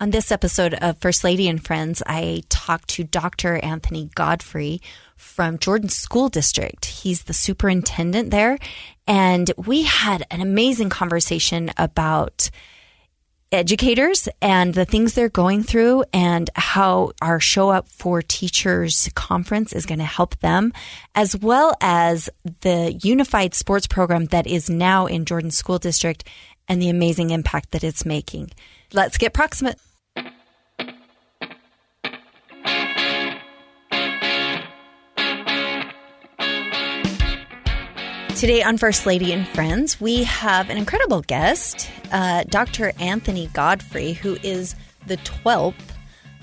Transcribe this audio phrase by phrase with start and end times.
[0.00, 3.58] On this episode of First Lady and Friends, I talked to Dr.
[3.58, 4.80] Anthony Godfrey
[5.14, 6.86] from Jordan School District.
[6.86, 8.56] He's the superintendent there.
[9.06, 12.48] And we had an amazing conversation about
[13.52, 19.74] educators and the things they're going through and how our Show Up for Teachers conference
[19.74, 20.72] is going to help them,
[21.14, 22.30] as well as
[22.62, 26.24] the unified sports program that is now in Jordan School District
[26.68, 28.50] and the amazing impact that it's making.
[28.94, 29.78] Let's get proximate.
[38.40, 42.90] Today on First Lady and Friends, we have an incredible guest, uh, Dr.
[42.98, 44.74] Anthony Godfrey, who is
[45.06, 45.74] the 12th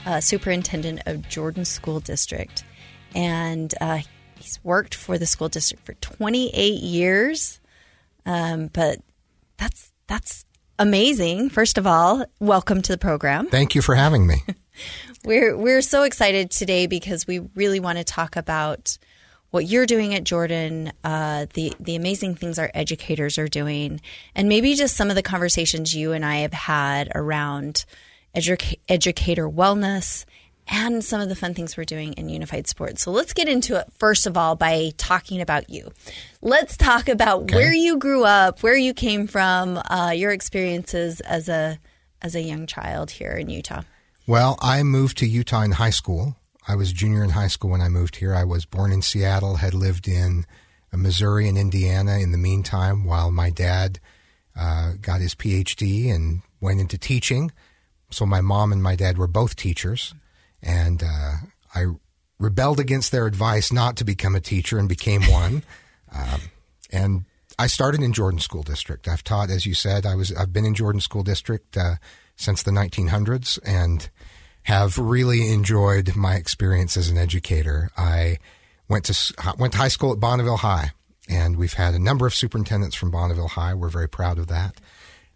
[0.05, 2.63] uh, superintendent of Jordan School District.
[3.15, 4.01] And uh,
[4.35, 6.53] he's worked for the school district for 28
[6.83, 7.59] years.
[8.27, 8.99] Um, but
[9.57, 10.45] that's that's
[10.77, 11.49] amazing.
[11.49, 13.47] First of all, welcome to the program.
[13.47, 14.43] Thank you for having me.
[15.25, 18.99] we're we're so excited today because we really want to talk about
[19.51, 24.01] what you're doing at Jordan, uh, the the amazing things our educators are doing,
[24.35, 27.85] and maybe just some of the conversations you and I have had around
[28.35, 30.25] educa- educator wellness
[30.69, 33.01] and some of the fun things we're doing in unified sports.
[33.01, 35.91] So let's get into it first of all by talking about you.
[36.41, 37.55] Let's talk about okay.
[37.55, 41.79] where you grew up, where you came from, uh, your experiences as a
[42.21, 43.83] as a young child here in Utah.
[44.25, 46.35] Well, I moved to Utah in high school.
[46.67, 48.35] I was junior in high school when I moved here.
[48.35, 50.45] I was born in Seattle, had lived in
[50.93, 53.99] uh, Missouri and Indiana in the meantime while my dad
[54.55, 57.51] uh, got his PhD and went into teaching.
[58.09, 60.13] So my mom and my dad were both teachers,
[60.61, 61.33] and uh,
[61.75, 61.85] I
[62.39, 65.63] rebelled against their advice not to become a teacher and became one.
[66.13, 66.41] um,
[66.91, 67.25] and
[67.59, 69.07] I started in Jordan School District.
[69.07, 71.95] I've taught, as you said, I was I've been in Jordan School District uh,
[72.35, 74.09] since the 1900s, and
[74.67, 77.89] have really enjoyed my experience as an educator.
[77.95, 78.37] I
[78.89, 80.91] went to went to high school at Bonneville High,
[81.29, 83.73] and we've had a number of superintendents from Bonneville High.
[83.73, 84.75] We're very proud of that,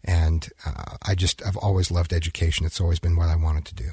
[0.03, 2.66] and uh, I just I've always loved education.
[2.66, 3.92] It's always been what I wanted to do.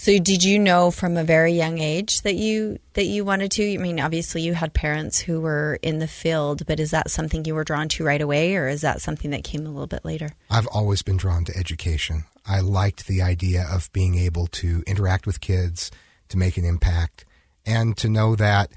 [0.00, 3.74] So, did you know from a very young age that you that you wanted to?
[3.74, 7.44] I mean, obviously, you had parents who were in the field, but is that something
[7.44, 10.04] you were drawn to right away, or is that something that came a little bit
[10.04, 10.30] later?
[10.48, 12.26] I've always been drawn to education.
[12.46, 15.90] I liked the idea of being able to interact with kids,
[16.28, 17.24] to make an impact,
[17.66, 18.70] and to know that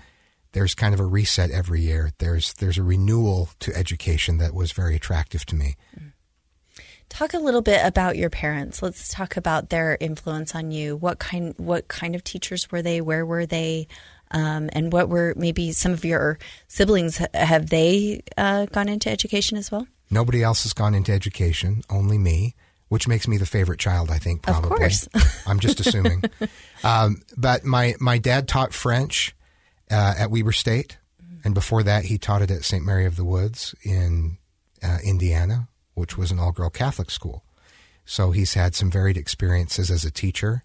[0.53, 2.13] there's kind of a reset every year.
[2.17, 5.75] There's there's a renewal to education that was very attractive to me.
[5.95, 6.10] Mm.
[7.11, 8.81] Talk a little bit about your parents.
[8.81, 10.95] Let's talk about their influence on you.
[10.95, 13.01] What kind what kind of teachers were they?
[13.01, 13.87] Where were they?
[14.31, 16.39] Um, and what were maybe some of your
[16.69, 17.17] siblings?
[17.33, 19.87] Have they uh, gone into education as well?
[20.09, 21.83] Nobody else has gone into education.
[21.89, 22.55] Only me
[22.87, 24.69] which makes me the favorite child, I think, probably.
[24.71, 25.07] Of course.
[25.47, 26.23] I'm just assuming.
[26.83, 29.33] um, but my, my dad taught French
[29.89, 30.97] uh, at Weber State.
[31.45, 32.83] And before that, he taught it at St.
[32.83, 34.39] Mary of the Woods in
[34.83, 35.69] uh, Indiana,
[36.01, 37.43] which was an all girl Catholic school.
[38.03, 40.63] So he's had some varied experiences as a teacher.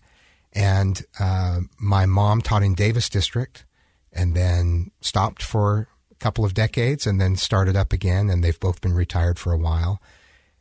[0.52, 3.64] And uh, my mom taught in Davis District
[4.12, 8.30] and then stopped for a couple of decades and then started up again.
[8.30, 10.00] And they've both been retired for a while.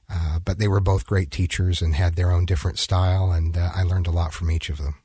[0.10, 3.72] Uh, but they were both great teachers and had their own different style, and uh,
[3.74, 4.96] I learned a lot from each of them.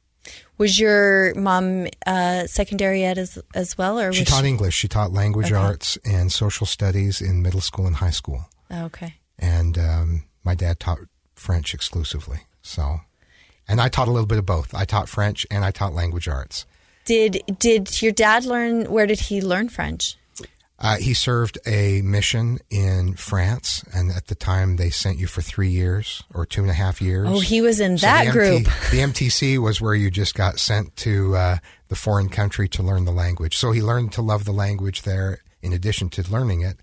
[0.59, 4.49] Was your mom uh, secondary ed as as well, or she taught she...
[4.49, 4.75] English?
[4.75, 5.55] She taught language okay.
[5.55, 8.45] arts and social studies in middle school and high school.
[8.71, 9.15] okay.
[9.41, 10.99] And um, my dad taught
[11.35, 12.43] French exclusively.
[12.63, 13.01] So,
[13.67, 14.75] and I taught a little bit of both.
[14.75, 16.67] I taught French and I taught language arts.
[17.07, 18.85] Did did your dad learn?
[18.85, 20.17] Where did he learn French?
[20.83, 25.43] Uh, he served a mission in France, and at the time they sent you for
[25.43, 27.29] three years or two and a half years.
[27.29, 28.65] Oh, he was in So that the group.
[28.91, 31.59] the MTC was where you just got sent to uh,
[31.89, 33.59] the foreign country to learn the language.
[33.59, 36.81] So he learned to love the language there in addition to learning it,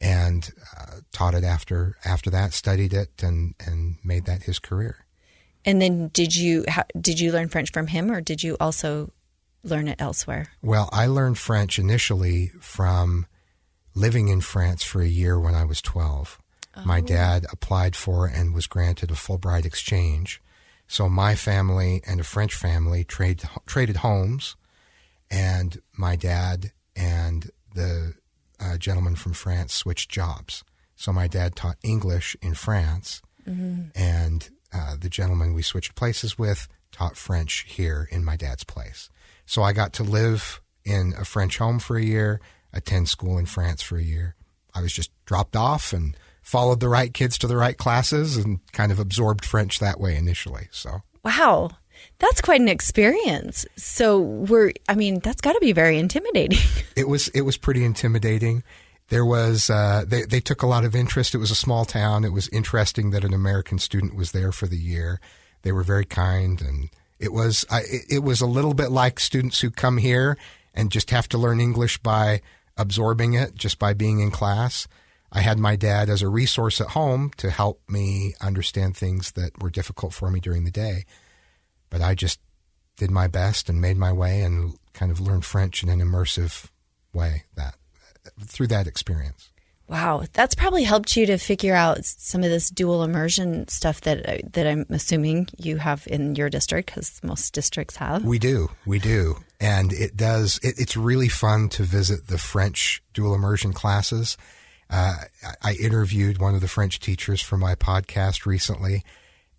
[0.00, 5.06] and uh, taught it after after that, studied it, and and made that his career.
[5.64, 9.12] And then did you how, did you learn French from him, or did you also
[9.62, 10.48] learn it elsewhere?
[10.62, 13.26] Well, I learned French initially from
[13.94, 16.38] living in France for a year when I was 12.
[16.84, 20.42] My dad applied for and was granted a Fulbright exchange.
[20.88, 24.56] So my family and a French family trade, traded homes,
[25.30, 28.14] and my dad and the
[28.64, 30.64] uh, gentleman from France switched jobs.
[30.96, 33.20] So my dad taught English in France,
[33.94, 39.10] and uh, the gentleman we switched places with taught French here in my dad's place.
[39.46, 42.40] So I got to live in a French home for a year,
[42.72, 44.34] attend school in France for a year.
[44.74, 48.60] I was just dropped off and followed the right kids to the right classes and
[48.72, 50.68] kind of absorbed French that way initially.
[50.70, 51.70] So Wow,
[52.18, 53.66] that's quite an experience.
[53.76, 56.58] So we're I mean that's got to be very intimidating.
[56.96, 58.62] it was it was pretty intimidating.
[59.08, 61.34] There was uh, they they took a lot of interest.
[61.34, 62.24] It was a small town.
[62.24, 65.20] It was interesting that an American student was there for the year.
[65.62, 66.88] They were very kind, and
[67.18, 70.38] it was I, it- it was a little bit like students who come here
[70.72, 72.40] and just have to learn English by
[72.76, 74.88] absorbing it, just by being in class.
[75.30, 79.60] I had my dad as a resource at home to help me understand things that
[79.62, 81.04] were difficult for me during the day.
[81.94, 82.40] But I just
[82.96, 86.68] did my best and made my way and kind of learned French in an immersive
[87.12, 87.76] way that
[88.40, 89.52] through that experience.
[89.86, 94.52] Wow, that's probably helped you to figure out some of this dual immersion stuff that
[94.54, 98.24] that I'm assuming you have in your district because most districts have.
[98.24, 100.58] We do, we do, and it does.
[100.64, 104.36] It, it's really fun to visit the French dual immersion classes.
[104.90, 105.14] Uh,
[105.62, 109.04] I I interviewed one of the French teachers for my podcast recently,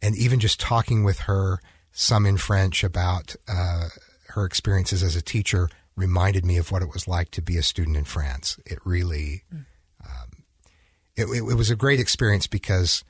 [0.01, 1.61] and even just talking with her,
[1.97, 3.87] some in French about uh,
[4.27, 7.63] her experiences as a teacher, reminded me of what it was like to be a
[7.63, 8.59] student in France.
[8.65, 9.43] It really,
[10.03, 10.43] um,
[11.15, 13.05] it, it, it was a great experience because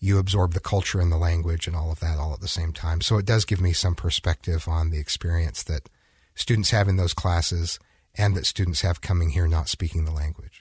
[0.00, 2.72] you absorb the culture and the language and all of that all at the same
[2.72, 3.00] time.
[3.02, 5.88] So it does give me some perspective on the experience that
[6.34, 7.78] students have in those classes
[8.16, 10.57] and that students have coming here not speaking the language.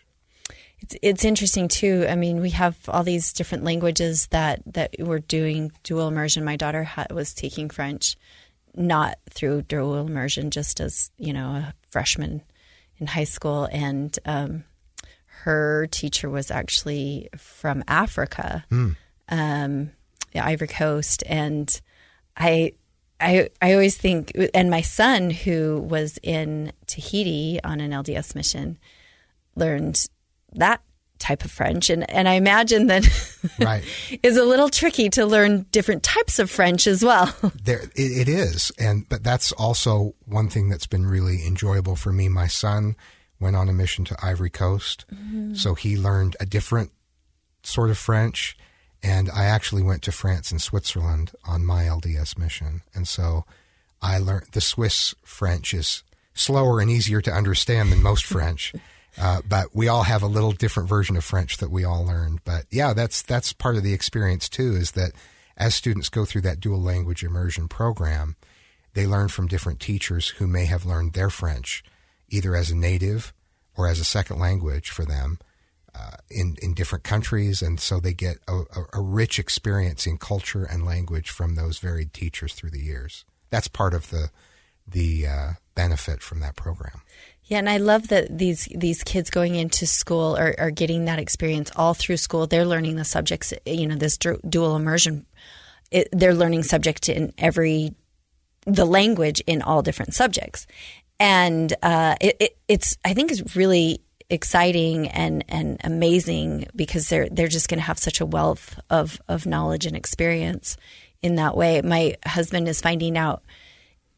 [0.81, 2.05] It's it's interesting too.
[2.07, 6.45] I mean, we have all these different languages that that we're doing dual immersion.
[6.45, 8.15] My daughter ha- was taking French,
[8.75, 12.41] not through dual immersion, just as you know a freshman
[12.99, 14.63] in high school, and um,
[15.43, 18.63] her teacher was actually from Africa,
[19.29, 19.91] um,
[20.33, 21.79] the Ivory Coast, and
[22.35, 22.73] I.
[23.19, 28.77] I, I always think, and my son, who was in Tahiti on an LDS mission,
[29.55, 30.05] learned
[30.57, 30.81] that
[31.19, 31.89] type of French.
[31.89, 33.05] And, and I imagine that
[33.59, 33.83] Right.
[34.23, 37.33] is a little tricky to learn different types of French as well.
[37.63, 42.13] There, it, it is, and but that's also one thing that's been really enjoyable for
[42.13, 42.29] me.
[42.29, 42.95] My son
[43.39, 45.53] went on a mission to Ivory Coast, mm-hmm.
[45.53, 46.91] so he learned a different
[47.63, 48.57] sort of French,
[49.03, 53.43] and I actually went to France and Switzerland on my LDS mission, and so
[54.01, 58.73] I learned the Swiss French is slower and easier to understand than most French.
[59.19, 62.43] Uh, but we all have a little different version of French that we all learned.
[62.45, 64.75] But yeah, that's that's part of the experience too.
[64.75, 65.13] Is that
[65.57, 68.35] as students go through that dual language immersion program,
[68.93, 71.83] they learn from different teachers who may have learned their French
[72.29, 73.33] either as a native
[73.75, 75.39] or as a second language for them
[75.95, 78.61] uh, in in different countries, and so they get a,
[78.93, 83.25] a, rich experience in culture and language from those varied teachers through the years.
[83.49, 84.29] That's part of the
[84.87, 87.01] the uh, benefit from that program.
[87.47, 91.17] Yeah, and I love that these these kids going into school are, are getting that
[91.17, 92.45] experience all through school.
[92.45, 95.25] They're learning the subjects, you know, this du- dual immersion.
[95.89, 97.93] It, they're learning subject in every
[98.65, 100.67] the language in all different subjects,
[101.21, 107.29] and uh, it, it, it's I think is really exciting and and amazing because they're
[107.29, 110.75] they're just going to have such a wealth of of knowledge and experience
[111.21, 111.81] in that way.
[111.81, 113.41] My husband is finding out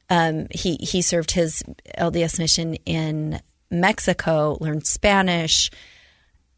[0.10, 1.63] um, he he served his
[1.98, 3.39] LDS mission in
[3.72, 5.70] Mexico, learned Spanish,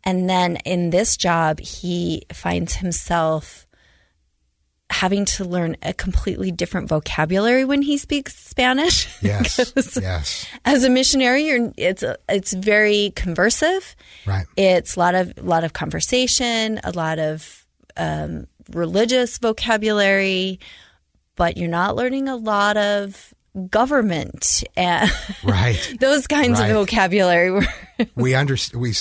[0.04, 3.68] and then in this job, he finds himself
[4.90, 9.08] having to learn a completely different vocabulary when he speaks Spanish.
[9.22, 13.96] Yes, yes, As a missionary, you're, it's it's very conversive.
[14.26, 14.46] right.
[14.58, 17.66] It's a lot of lot of conversation, a lot of
[17.98, 20.60] um, religious vocabulary,
[21.36, 23.34] but you're not learning a lot of
[23.70, 24.64] government
[25.44, 26.72] right those kinds right.
[26.72, 27.66] of vocabulary.
[28.16, 28.82] we understand.
[28.82, 28.94] we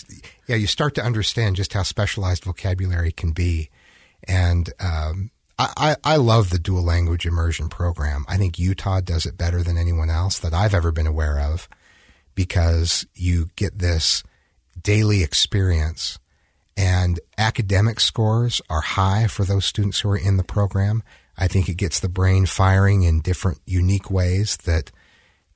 [0.49, 3.71] yeah you start to understand just how specialized vocabulary can be,
[4.25, 8.25] and um, I, I love the dual language immersion program.
[8.27, 11.69] I think Utah does it better than anyone else that I've ever been aware of,
[12.35, 14.23] because you get this
[14.81, 16.19] daily experience.
[16.77, 21.03] And academic scores are high for those students who are in the program.
[21.41, 24.93] I think it gets the brain firing in different, unique ways that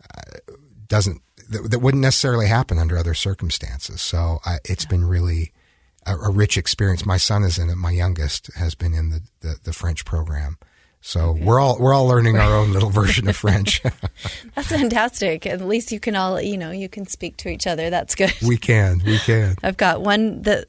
[0.03, 0.53] uh,
[0.89, 4.01] doesn't that, that, wouldn't necessarily happen under other circumstances.
[4.01, 5.53] So I, it's been really
[6.07, 7.05] a, a, rich experience.
[7.05, 7.77] My son is in it.
[7.77, 10.57] My youngest has been in the, the, the French program.
[11.03, 11.45] So okay.
[11.45, 13.83] we're all we're all learning our own little version of French.
[14.55, 15.45] That's fantastic.
[15.45, 17.91] At least you can all you know you can speak to each other.
[17.91, 18.33] That's good.
[18.41, 19.03] We can.
[19.05, 19.57] We can.
[19.63, 20.65] I've got one that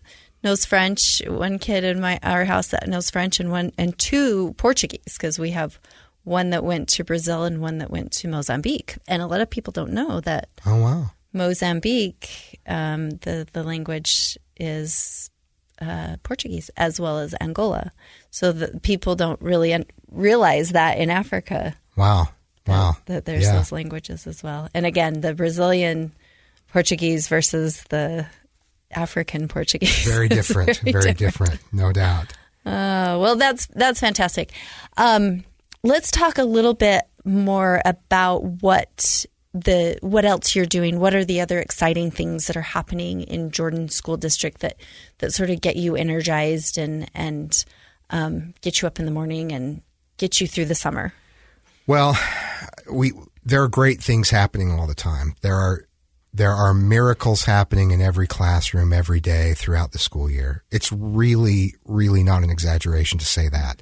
[0.45, 4.53] knows French, one kid in my our house that knows French, and one and two
[4.53, 5.77] Portuguese because we have
[6.23, 8.95] one that went to Brazil and one that went to Mozambique.
[9.07, 10.49] And a lot of people don't know that.
[10.65, 11.11] Oh wow!
[11.33, 15.29] Mozambique, um, the the language is
[15.81, 17.91] uh, Portuguese as well as Angola.
[18.29, 21.75] So that people don't really un- realize that in Africa.
[21.97, 22.29] Wow!
[22.67, 22.97] Wow!
[23.05, 23.57] That, that there's yeah.
[23.57, 24.69] those languages as well.
[24.75, 26.13] And again, the Brazilian
[26.67, 28.27] Portuguese versus the
[28.95, 30.05] African Portuguese.
[30.05, 30.77] Very different.
[30.79, 31.53] very, very different.
[31.53, 31.73] different.
[31.73, 32.33] no doubt.
[32.65, 34.51] Uh, well, that's that's fantastic.
[34.97, 35.43] Um,
[35.83, 40.99] let's talk a little bit more about what the what else you're doing.
[40.99, 44.77] What are the other exciting things that are happening in Jordan School District that
[45.19, 47.65] that sort of get you energized and and
[48.09, 49.81] um, get you up in the morning and
[50.17, 51.13] get you through the summer?
[51.87, 52.17] Well,
[52.91, 55.35] we there are great things happening all the time.
[55.41, 55.85] There are
[56.35, 60.63] there are miracles happening in every classroom every day throughout the school year.
[60.69, 63.81] It's really, really not an exaggeration to say that.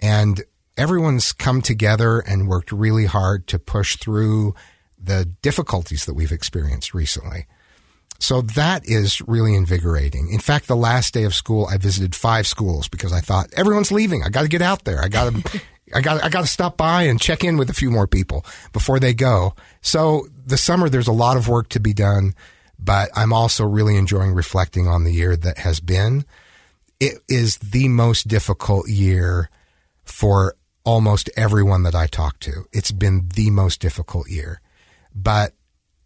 [0.00, 0.42] And
[0.78, 4.54] everyone's come together and worked really hard to push through
[4.98, 7.46] the difficulties that we've experienced recently.
[8.18, 10.30] So that is really invigorating.
[10.30, 13.92] In fact, the last day of school, I visited five schools because I thought everyone's
[13.92, 14.22] leaving.
[14.22, 15.02] I got to get out there.
[15.02, 15.60] I got to
[15.94, 18.44] I got I got to stop by and check in with a few more people
[18.72, 19.54] before they go.
[19.80, 22.34] So the summer there's a lot of work to be done,
[22.78, 26.24] but I'm also really enjoying reflecting on the year that has been.
[26.98, 29.48] It is the most difficult year
[30.04, 32.64] for almost everyone that I talk to.
[32.72, 34.60] It's been the most difficult year,
[35.14, 35.54] but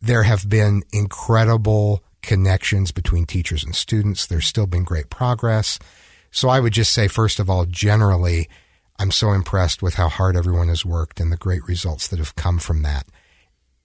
[0.01, 4.27] there have been incredible connections between teachers and students.
[4.27, 5.79] There's still been great progress.
[6.31, 8.49] So I would just say, first of all, generally,
[8.99, 12.37] I'm so impressed with how hard everyone has worked and the great results that have
[12.37, 13.07] come from that.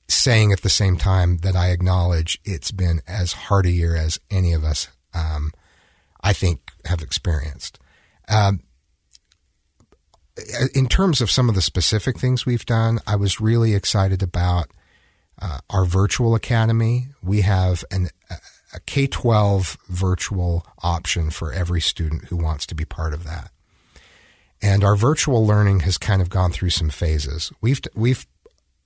[0.09, 4.19] Saying at the same time that I acknowledge it's been as hard a year as
[4.31, 5.51] any of us, um,
[6.21, 7.79] I think, have experienced.
[8.27, 8.61] Um,
[10.73, 14.71] in terms of some of the specific things we've done, I was really excited about
[15.41, 17.09] uh, our virtual academy.
[17.21, 18.09] We have an,
[18.73, 23.51] a K 12 virtual option for every student who wants to be part of that.
[24.61, 27.51] And our virtual learning has kind of gone through some phases.
[27.61, 28.27] We've, we've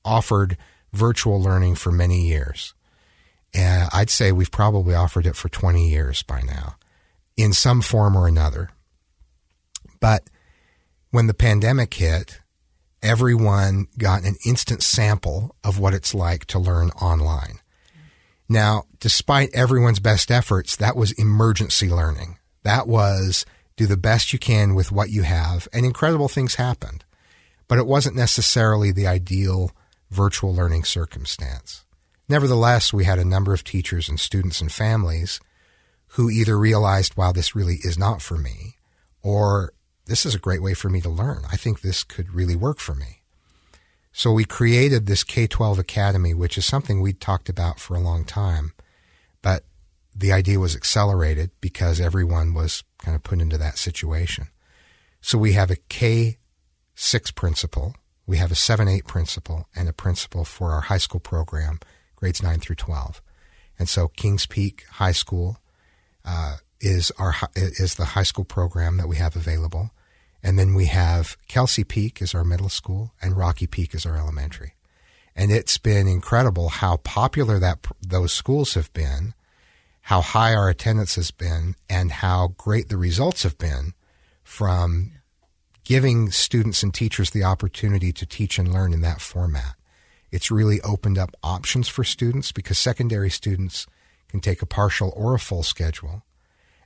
[0.06, 0.58] offered
[0.94, 2.74] virtual learning for many years.
[3.54, 6.76] And I'd say we've probably offered it for 20 years by now
[7.36, 8.70] in some form or another.
[10.00, 10.24] But
[11.12, 12.40] when the pandemic hit,
[13.02, 17.60] everyone got an instant sample of what it's like to learn online.
[18.50, 22.38] Now, despite everyone's best efforts, that was emergency learning.
[22.64, 23.46] That was
[23.76, 27.04] do the best you can with what you have, and incredible things happened.
[27.68, 29.72] But it wasn't necessarily the ideal
[30.14, 31.84] virtual learning circumstance.
[32.30, 35.40] Nevertheless, we had a number of teachers and students and families
[36.10, 38.78] who either realized, wow, this really is not for me,
[39.22, 39.74] or
[40.06, 41.44] this is a great way for me to learn.
[41.52, 43.22] I think this could really work for me.
[44.12, 48.00] So we created this K 12 Academy, which is something we'd talked about for a
[48.00, 48.74] long time,
[49.42, 49.64] but
[50.16, 54.50] the idea was accelerated because everyone was kind of put into that situation.
[55.20, 56.38] So we have a K
[56.96, 61.20] 6 principal, we have a 7 8 principal, and a principal for our high school
[61.20, 61.80] program,
[62.16, 63.22] grades 9 through 12.
[63.78, 65.58] And so Kings Peak High School
[66.26, 69.92] uh, is our is the high school program that we have available,
[70.42, 74.18] and then we have Kelsey Peak is our middle school, and Rocky Peak is our
[74.18, 74.74] elementary.
[75.36, 79.34] And it's been incredible how popular that those schools have been
[80.04, 83.94] how high our attendance has been and how great the results have been
[84.44, 85.12] from
[85.84, 89.76] giving students and teachers the opportunity to teach and learn in that format.
[90.32, 93.86] It's really opened up options for students because secondary students
[94.30, 96.24] can take a partial or a full schedule.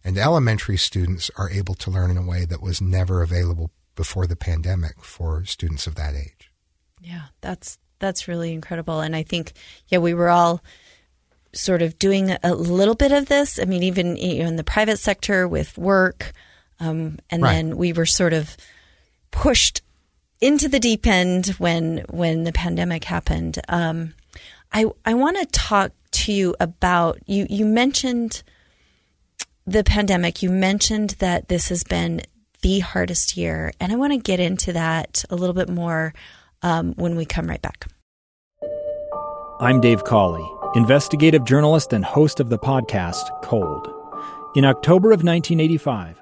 [0.03, 4.27] And elementary students are able to learn in a way that was never available before
[4.27, 6.51] the pandemic for students of that age.
[7.01, 8.99] Yeah, that's that's really incredible.
[8.99, 9.53] And I think,
[9.87, 10.61] yeah, we were all
[11.53, 13.59] sort of doing a little bit of this.
[13.59, 16.31] I mean, even you know, in the private sector with work,
[16.79, 17.53] um, and Right.
[17.53, 18.55] then we were sort of
[19.31, 19.81] pushed
[20.39, 23.59] into the deep end when when the pandemic happened.
[23.67, 24.13] Um,
[24.71, 27.47] I I want to talk to you about you.
[27.49, 28.43] You mentioned
[29.65, 30.41] the pandemic.
[30.41, 32.21] You mentioned that this has been
[32.61, 36.13] the hardest year, and I want to get into that a little bit more
[36.61, 37.87] um, when we come right back.
[39.59, 43.93] I'm Dave Cawley, investigative journalist and host of the podcast Cold.
[44.55, 46.21] In October of 1985,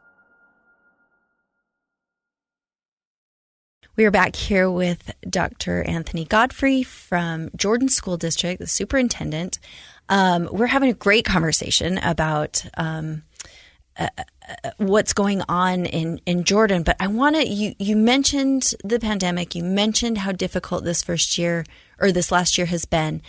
[3.97, 5.83] We are back here with Dr.
[5.83, 9.59] Anthony Godfrey from Jordan School District, the superintendent.
[10.07, 13.23] Um, we're having a great conversation about um,
[13.99, 16.83] uh, uh, what's going on in, in Jordan.
[16.83, 21.37] But I want to, you, you mentioned the pandemic, you mentioned how difficult this first
[21.37, 21.65] year
[21.99, 23.21] or this last year has been.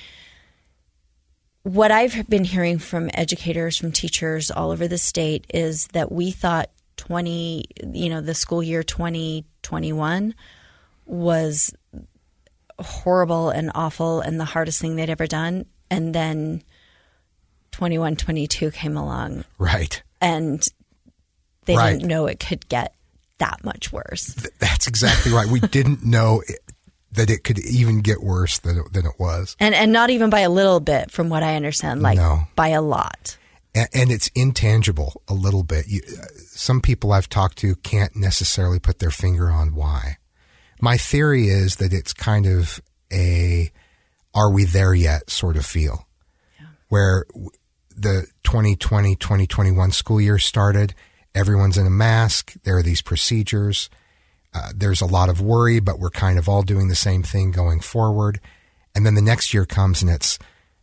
[1.64, 6.30] What I've been hearing from educators, from teachers all over the state is that we
[6.30, 10.34] thought 20, you know, the school year 2021
[11.06, 11.74] was
[12.78, 15.66] horrible and awful and the hardest thing they'd ever done.
[15.90, 16.62] And then
[17.72, 20.02] 21, 22 came along Right.
[20.20, 20.62] and
[21.66, 21.92] they Right.
[21.92, 22.94] didn't know it could get
[23.38, 24.34] that much worse.
[24.34, 25.46] Th- That's exactly right.
[25.48, 26.60] We didn't know it,
[27.12, 29.56] that it could even get worse than it, than it was.
[29.60, 32.44] And and not even by a little bit from what I understand, like No.
[32.56, 33.36] by a lot.
[33.74, 35.88] And, it's intangible a little bit.
[35.88, 40.18] You, uh, some people I've talked to can't necessarily put their finger on why.
[40.80, 42.80] My theory is that it's kind of
[43.12, 43.70] a
[44.34, 46.06] "Are we there yet?" sort of feel,
[46.88, 47.24] where
[47.96, 50.94] the 2020 2021 school year started.
[51.34, 52.52] Everyone's in a mask.
[52.64, 53.88] There are these procedures.
[54.54, 57.52] Uh, there's a lot of worry, but we're kind of all doing the same thing
[57.52, 58.38] going forward.
[58.94, 60.38] And then the next year comes and it's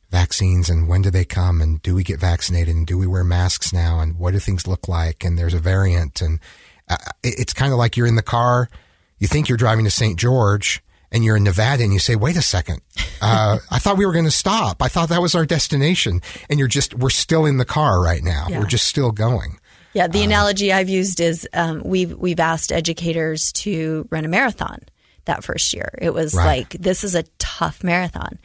[0.09, 3.23] vaccines and when do they come and do we get vaccinated and do we wear
[3.23, 5.23] masks now and what do things look like?
[5.23, 6.39] And there's a variant and
[6.89, 8.69] uh, it's kind of like you're in the car
[9.19, 12.35] you think you're driving to st george and you're in nevada and you say wait
[12.35, 12.81] a second.
[13.21, 14.81] Uh, i thought we were going to stop.
[14.81, 16.21] I thought that was our destination.
[16.49, 18.47] And you're just we're still in the car right now.
[18.49, 18.59] Yeah.
[18.59, 19.59] we're just still going.
[19.93, 24.79] Yeah, the analogy I've used is um, we've we've asked educators to run a marathon
[25.25, 25.89] that first year.
[25.99, 26.45] It was Right.
[26.59, 28.39] like this is a tough marathon,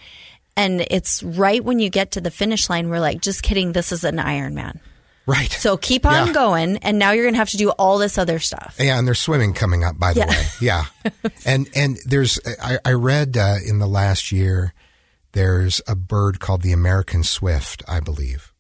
[0.57, 3.93] and it's right when you get to the finish line, we're like, just kidding, this
[3.93, 4.79] is an Ironman.
[5.27, 6.33] right So keep on Yeah.
[6.33, 8.77] going, and now you're going to have to do all this other stuff.
[8.79, 10.29] Yeah, and there's swimming coming up, by the Yeah.
[10.29, 10.45] way.
[10.61, 10.85] Yeah,
[11.47, 14.75] and and there's I, I read uh, in the last year
[15.33, 18.53] there's a bird called the American swift, I believe,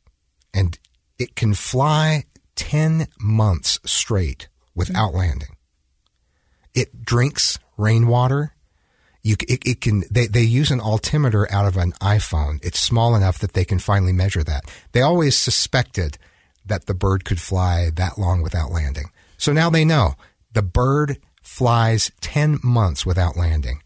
[0.54, 0.78] and
[1.18, 2.24] it can fly
[2.56, 5.56] ten months straight without landing.
[6.74, 8.53] It drinks rainwater.
[9.24, 10.04] You, it, it can.
[10.10, 12.64] They, they use an altimeter out of an iPhone.
[12.64, 14.70] It's small enough that they can finally measure that.
[14.92, 16.18] They always suspected
[16.66, 19.10] that the bird could fly that long without landing.
[19.36, 20.14] So now they know
[20.52, 23.80] the bird flies ten months without landing.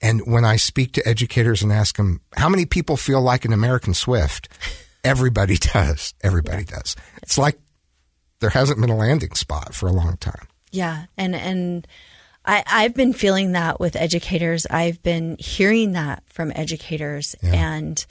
[0.00, 3.52] And when I speak to educators and ask them how many people feel like an
[3.52, 4.48] American Swift,
[5.04, 6.14] everybody does.
[6.22, 6.94] Everybody does.
[7.22, 7.58] It's like
[8.40, 10.46] there hasn't been a landing spot for a long time.
[10.70, 11.86] Yeah, and and
[12.48, 14.66] I, I've been feeling that with educators.
[14.70, 18.04] I've been hearing that from educators, and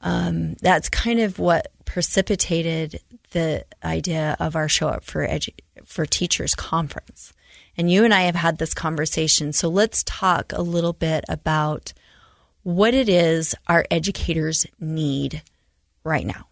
[0.00, 3.00] um, that's kind of what precipitated
[3.32, 7.32] the idea of our show up for edu- for teachers conference.
[7.76, 11.92] And you and I have had this conversation, so let's talk a little bit about
[12.62, 15.42] what it is our educators need
[16.04, 16.46] right now.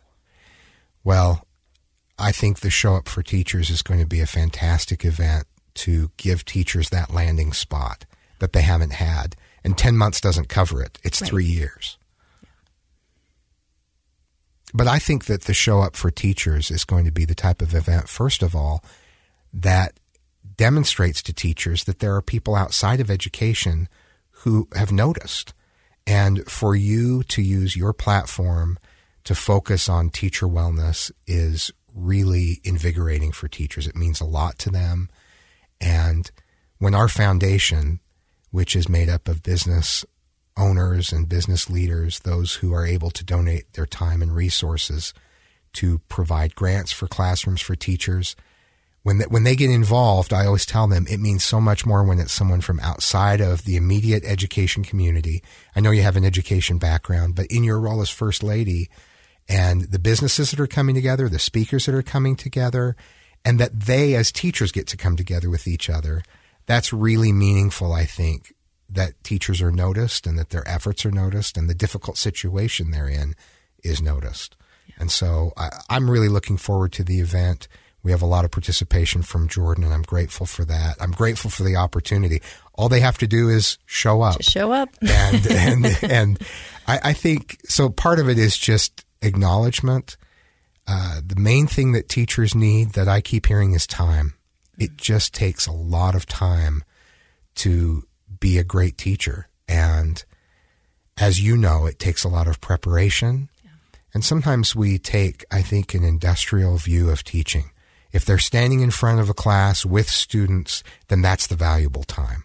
[1.04, 1.46] Well,
[2.18, 6.10] I think the Show Up for Teachers is going to be a fantastic event to
[6.16, 8.04] give teachers that landing spot
[8.38, 9.36] that they haven't had.
[9.64, 11.98] And 10 months doesn't cover it, it's three years.
[14.74, 17.60] But I think that the Show Up for Teachers is going to be the type
[17.60, 18.82] of event, first of all,
[19.52, 20.00] that
[20.56, 23.88] demonstrates to teachers that there are people outside of education
[24.30, 25.52] who have noticed.
[26.06, 28.78] And for you to use your platform
[29.24, 33.86] to focus on teacher wellness is really invigorating for teachers.
[33.86, 35.08] It means a lot to them.
[35.82, 36.30] And
[36.78, 38.00] when our foundation,
[38.50, 40.04] which is made up of business
[40.56, 45.12] owners and business leaders, those who are able to donate their time and resources
[45.74, 48.36] to provide grants for classrooms for teachers.
[49.02, 52.04] When they, when they get involved, I always tell them it means so much more
[52.04, 55.42] when it's someone from outside of the immediate education community.
[55.74, 58.88] I know you have an education background, but in your role as first lady
[59.48, 62.94] and the businesses that are coming together, the speakers that are coming together,
[63.44, 66.22] and that they as teachers get to come together with each other,
[66.66, 68.54] that's really meaningful, I think,
[68.88, 73.08] that teachers are noticed and that their efforts are noticed and the difficult situation they're
[73.08, 73.34] in
[73.82, 74.56] is noticed.
[74.98, 77.68] And so I, I'm really looking forward to the event.
[78.02, 80.96] We have a lot of participation from Jordan, and I'm grateful for that.
[81.00, 82.42] I'm grateful for the opportunity.
[82.74, 84.38] All they have to do is show up.
[84.38, 84.90] Just show up.
[85.00, 86.38] and and and
[86.86, 87.88] I, I think so.
[87.88, 90.16] Part of it is just acknowledgement.
[90.86, 94.34] Uh, the main thing that teachers need that I keep hearing is time.
[94.78, 96.82] It just takes a lot of time
[97.56, 98.04] to
[98.40, 100.24] be a great teacher, and
[101.18, 103.48] as you know, it takes a lot of preparation.
[104.14, 107.70] And sometimes we take, I think, an industrial view of teaching.
[108.12, 112.44] If they're standing in front of a class with students, then that's the valuable time.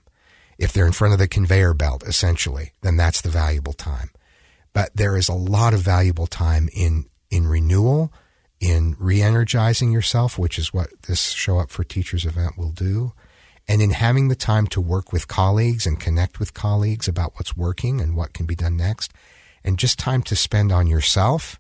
[0.58, 4.12] If they're in front of the conveyor belt, essentially, then that's the valuable time.
[4.74, 8.14] But there is a lot of valuable time in, in renewal,
[8.60, 13.14] in re-energizing yourself, which is what this Show Up for Teachers event will do,
[13.68, 17.56] and in having the time to work with colleagues and connect with colleagues about what's
[17.56, 19.12] working and what can be done next
[19.64, 21.60] and just time to spend on yourself,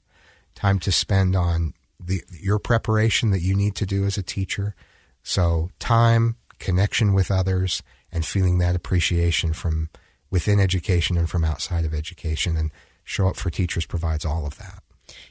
[0.55, 4.75] time to spend on the, your preparation that you need to do as a teacher.
[5.23, 9.89] So time, connection with others, and feeling that appreciation from
[10.31, 12.55] within education and from outside of education.
[12.55, 12.71] And
[13.03, 14.81] Show Up for Teachers provides all of that.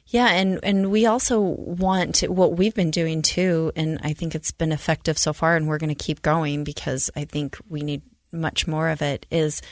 [0.08, 4.34] Yeah, and and we also want to, what we've been doing too, and I think
[4.34, 7.82] it's been effective so far, and we're going to keep going because I think we
[7.82, 9.26] need much more of it.
[9.30, 9.62] Is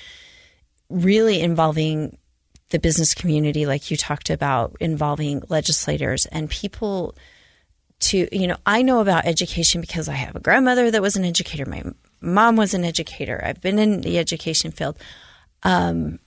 [0.90, 2.18] really involving
[2.70, 7.14] the business community, like you talked about, involving legislators and people
[8.00, 11.24] to, you know, I know about education because I have a grandmother that was an
[11.24, 11.64] educator.
[11.66, 11.84] My
[12.20, 13.40] mom was an educator.
[13.44, 14.98] I've been in the education field.
[15.62, 16.18] Um,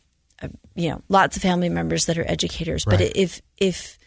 [0.77, 2.85] you know, lots of family members that are educators.
[2.87, 2.99] Right.
[2.99, 3.97] But if, if,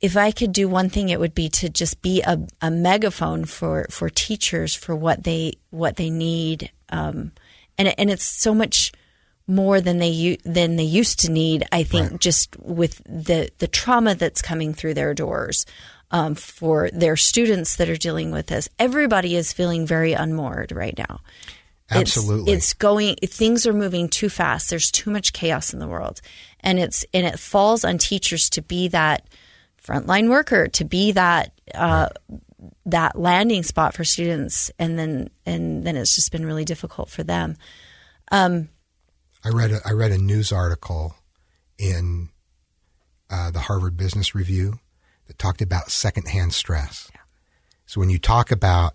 [0.00, 3.44] if I could do one thing, it would be to just be a, a megaphone
[3.44, 7.32] for, for teachers for what they what they need, um,
[7.78, 8.92] and and it's so much
[9.46, 11.66] more than they than they used to need.
[11.72, 12.20] I think Right.
[12.20, 15.64] just with the the trauma that's coming through their doors
[16.10, 18.68] um, for their students that are dealing with this.
[18.78, 21.20] Everybody is feeling very unmoored right now.
[21.90, 22.52] It's- Absolutely.
[22.52, 23.16] it's, going.
[23.16, 24.70] Things are moving too fast.
[24.70, 26.20] There's too much chaos in the world,
[26.60, 29.28] and it's and it falls on teachers to be that
[29.82, 31.52] frontline worker, to be that.
[31.74, 32.08] Uh,
[32.86, 37.22] that landing spot for students and then and then it's just been really difficult for
[37.22, 37.56] them
[39.46, 41.14] I read a, I read a news article
[41.78, 42.30] in
[43.30, 44.80] uh, the Harvard Business Review
[45.28, 47.12] that talked about secondhand stress.
[47.86, 48.94] So when you talk about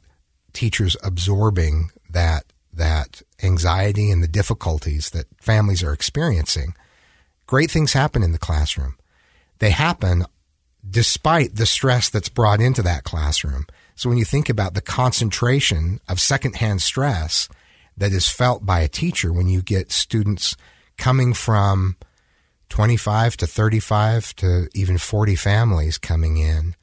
[0.51, 6.73] teachers absorbing that that anxiety and the difficulties that families are experiencing,
[7.45, 8.95] great things happen in the classroom.
[9.59, 10.25] They happen
[10.87, 13.67] despite the stress that's brought into that classroom.
[13.95, 17.47] So when you think about the concentration of secondhand stress
[17.97, 20.55] that is felt by a teacher when you get students
[20.97, 21.97] coming from
[22.69, 26.75] 25 to 35 to even 40 families coming in,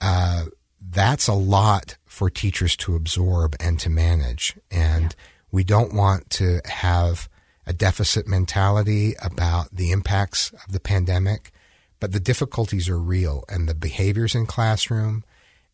[0.00, 0.44] uh,
[0.80, 4.54] that's a lot for teachers to absorb and to manage.
[4.70, 5.16] And
[5.50, 7.30] we don't want to have
[7.66, 11.50] a deficit mentality about the impacts of the pandemic,
[11.98, 15.24] but the difficulties are real and the behaviors in classroom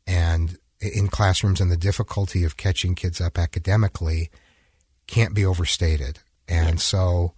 [0.06, 4.30] and in classrooms and the difficulty of catching kids up academically
[5.08, 6.20] can't be overstated.
[6.46, 7.34] And so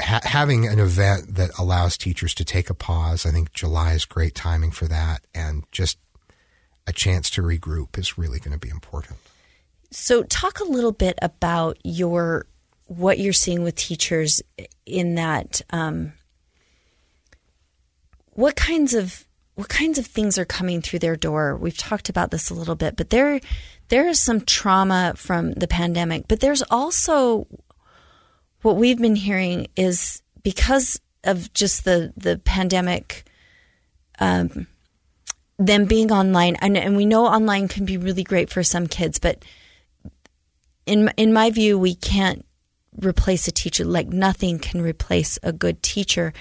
[0.00, 4.06] ha- having an event that allows teachers to take a pause, I think July is
[4.06, 5.98] great timing for that and just
[6.86, 9.18] a chance to regroup is really going to be important.
[9.90, 12.46] So, talk a little bit about your
[12.86, 14.42] what you're seeing with teachers
[14.84, 15.62] in that.
[15.70, 16.12] Um,
[18.30, 21.56] what kinds of what kinds of things are coming through their door?
[21.56, 23.40] We've talked about this a little bit, but there
[23.88, 27.46] there is some trauma from the pandemic, but there's also
[28.62, 33.24] what we've been hearing is because of just the the pandemic
[34.18, 34.66] um,
[35.58, 39.18] them being online, and, and we know online can be really great for some kids,
[39.18, 39.44] but
[40.84, 42.44] in in my view, we can't
[43.02, 43.84] replace a teacher.
[43.84, 46.32] Like nothing can replace a good teacher.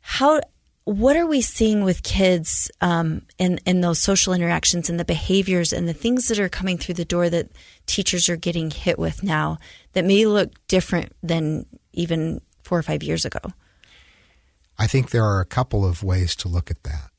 [0.00, 0.40] How
[0.84, 5.72] what are we seeing with kids um, in in those social interactions and the behaviors
[5.72, 7.50] and the things that are coming through the door that
[7.86, 9.58] teachers are getting hit with now
[9.92, 13.40] that may look different than even four or five years ago?
[14.78, 17.09] I think there are a couple of ways to look at that.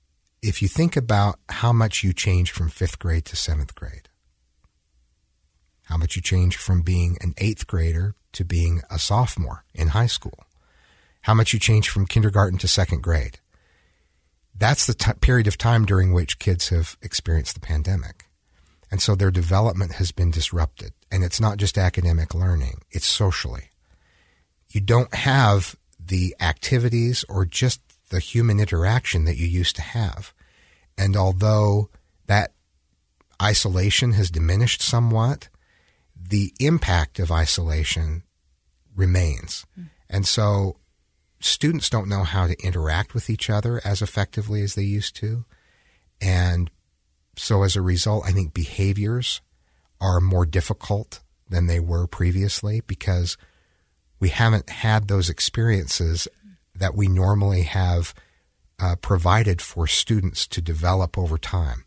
[0.41, 4.09] If you think about how much you changed from fifth grade to seventh grade,
[5.83, 10.07] how much you changed from being an eighth grader to being a sophomore in high
[10.07, 10.45] school,
[11.21, 13.37] how much you changed from kindergarten to second grade.
[14.57, 18.25] That's the t- period of time during which kids have experienced the pandemic.
[18.89, 20.93] And so their development has been disrupted.
[21.11, 23.69] And it's not just academic learning, it's socially.
[24.69, 27.79] You don't have the activities or just
[28.11, 30.33] the human interaction that you used to have.
[30.97, 31.89] And although
[32.27, 32.53] that
[33.41, 35.49] isolation has diminished somewhat,
[36.15, 38.23] the impact of isolation
[38.95, 39.65] remains.
[39.79, 39.89] Mm.
[40.09, 40.77] And so
[41.39, 45.45] students don't know how to interact with each other as effectively as they used to.
[46.19, 46.69] And
[47.37, 49.41] so as a result, I think behaviors
[49.99, 53.37] are more difficult than they were previously because
[54.19, 56.27] we haven't had those experiences
[56.81, 58.13] that we normally have
[58.79, 61.85] uh, provided for students to develop over time.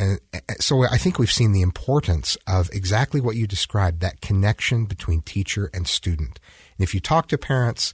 [0.00, 0.18] And
[0.60, 5.20] so I think we've seen the importance of exactly what you described that connection between
[5.20, 6.40] teacher and student.
[6.78, 7.92] And if you talk to parents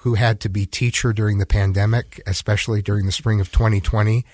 [0.00, 4.24] who had to be teacher during the pandemic, especially during the spring of 2020,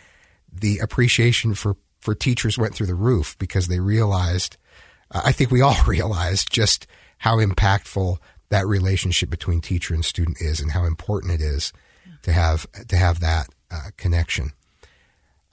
[0.53, 4.57] the appreciation for, for teachers went through the roof because they realized,
[5.13, 8.19] uh, I think we all realized just how impactful
[8.53, 11.73] that relationship between teacher and student is and how important it is
[12.21, 14.53] to have, to have that uh, connection.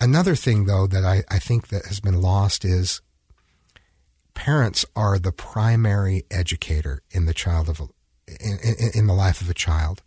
[0.01, 3.01] Another thing though that I, I think that has been lost is
[4.33, 7.81] parents are the primary educator in the child of
[8.27, 10.03] in, in, in the life of a child.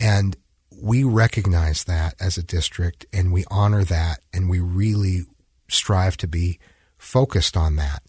[0.00, 0.36] And
[0.70, 5.26] we recognize that as a district and we honor that and we really
[5.68, 6.58] strive to be
[6.98, 8.02] focused on that.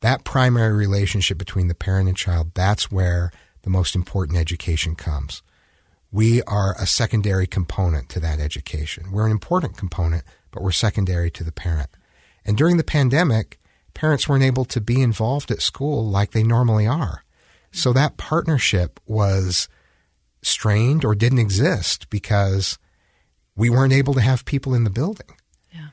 [0.00, 3.30] That primary relationship between the parent and child, that's where
[3.64, 5.42] the most important education comes.
[6.12, 9.10] We are a secondary component to that education.
[9.10, 10.22] We're an important component,
[10.52, 11.90] but we're secondary to the parent.
[12.44, 13.58] And during the pandemic,
[13.94, 17.24] parents weren't able to be involved at school like they normally are.
[17.72, 19.68] So that partnership was
[20.42, 22.78] strained or didn't exist because
[23.56, 25.36] we weren't able to have people in the building.
[25.72, 25.88] Yeah.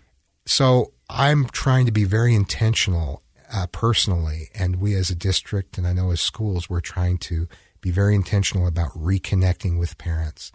[0.46, 5.86] So I'm trying to be very intentional uh, personally, and we as a district, and
[5.86, 7.48] I know as schools, we're trying to
[7.82, 10.52] be very intentional about reconnecting with parents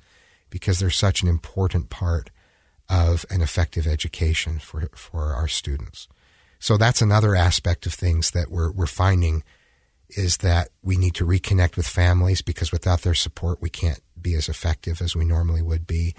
[0.50, 2.30] because they're such an important part
[2.88, 6.08] of an effective education for for our students.
[6.58, 9.42] So that's another aspect of things that we're we're finding
[10.10, 14.34] is that we need to reconnect with families because without their support, we can't be
[14.34, 16.14] as effective as we normally would be.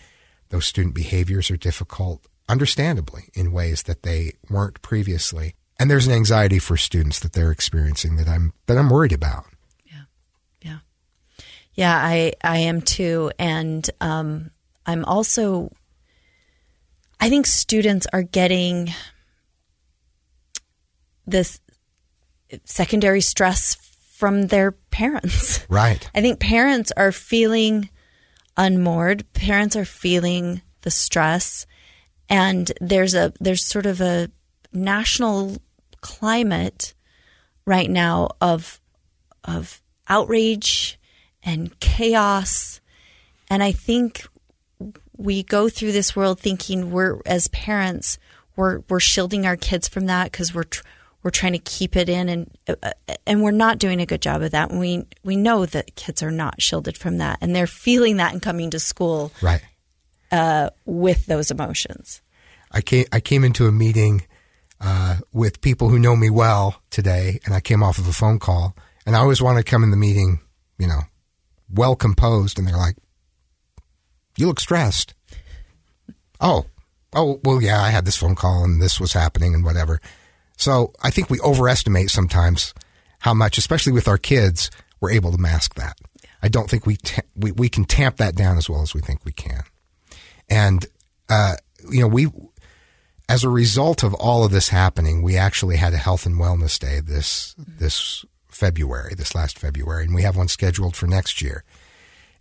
[0.50, 5.56] Those student behaviors are difficult, understandably, in ways that they weren't previously.
[5.80, 9.46] And there's an anxiety for students that they're experiencing that I'm that I'm worried about.
[9.86, 10.04] Yeah,
[10.62, 10.78] yeah,
[11.74, 11.96] yeah.
[11.96, 14.52] I I am too, and um,
[14.86, 15.72] I'm also.
[17.20, 18.94] I think students are getting
[21.26, 21.60] this
[22.64, 23.76] secondary stress
[24.14, 25.66] from their parents.
[25.70, 26.10] Right.
[26.16, 27.90] I think parents are feeling
[28.56, 29.32] unmoored.
[29.34, 31.66] Parents are feeling the stress
[32.30, 34.30] and there's a there's sort of a
[34.74, 35.58] national
[36.02, 36.94] climate
[37.66, 38.80] right now of
[39.44, 41.00] of outrage
[41.44, 42.82] and chaos
[43.50, 44.28] and I think
[45.16, 48.18] we go through this world thinking we're as parents
[48.56, 50.84] we're we're shielding our kids from that because we're tr-
[51.24, 52.92] we're trying to keep it in and uh,
[53.26, 54.72] and we're not doing a good job of that.
[54.72, 58.34] And we we know that kids are not shielded from that and they're feeling that
[58.34, 59.62] and coming to school right
[60.32, 62.22] uh, with those emotions.
[62.72, 64.26] I came I came into a meeting
[64.80, 68.40] uh, with people who know me well today, and I came off of a phone
[68.40, 70.40] call, and I always want to come in the meeting,
[70.78, 71.02] you know,
[71.74, 72.98] well composed, and they're like,
[74.38, 75.14] "You look stressed."
[76.40, 76.66] oh,
[77.14, 80.00] oh, well, yeah, I had this phone call, and this was happening, and whatever.
[80.58, 82.74] So I think we overestimate sometimes
[83.20, 85.98] how much, especially with our kids, we're able to mask that.
[86.42, 89.02] I don't think we, ta- we, we can tamp that down as well as we
[89.02, 89.64] think we can.
[90.50, 90.86] And,
[91.30, 91.56] uh,
[91.90, 92.28] you know, we,
[93.30, 96.80] as a result of all of this happening, we actually had a health and wellness
[96.80, 101.64] day this, this February, this last February, and we have one scheduled for next year.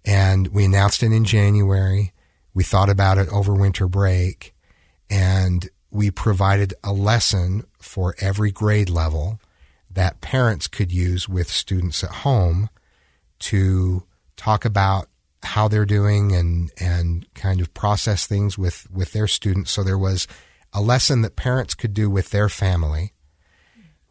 [0.05, 2.13] And we announced it in January.
[2.55, 4.55] We thought about it over winter break.
[5.11, 9.41] and we provided a lesson for every grade level
[9.91, 12.69] that parents could use with students at home
[13.39, 14.03] to
[14.37, 15.09] talk about
[15.43, 19.99] how they're doing and and kind of process things with with their students so there
[19.99, 20.27] was
[20.73, 23.13] a lesson that parents could do with their family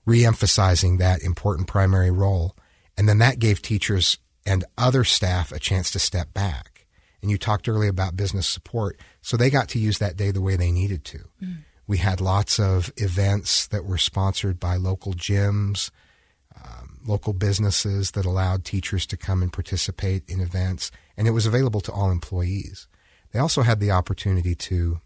[0.06, 2.56] re-emphasizing that important primary role.
[2.96, 6.86] And then that gave teachers and other staff a chance to step back.
[7.22, 9.00] And you talked earlier about business support.
[9.22, 11.20] So they got to use that day the way they needed to.
[11.44, 11.58] Mm.
[11.88, 15.90] we had lots of events that were sponsored by local gyms
[16.64, 20.92] um, local businesses that allowed teachers to come and participate in events.
[21.18, 22.88] And it was available to all employees.
[23.32, 25.02] They also had the opportunity to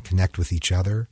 [0.00, 1.08] connect with each other.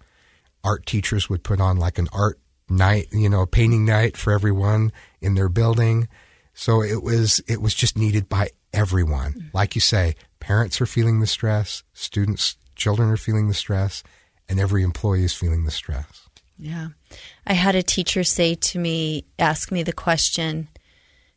[0.64, 4.33] Art teachers would put on like an art night, you know, a painting night for
[4.33, 6.09] everyone in their building.
[6.55, 9.33] So it was it was just needed by everyone.
[9.35, 9.55] Mm.
[9.55, 14.03] Like you say, parents are feeling the stress, students, children are feeling the stress,
[14.48, 16.29] and every employee is feeling the stress.
[16.59, 16.88] Yeah.
[17.46, 20.68] I had a teacher say to me, ask me the question,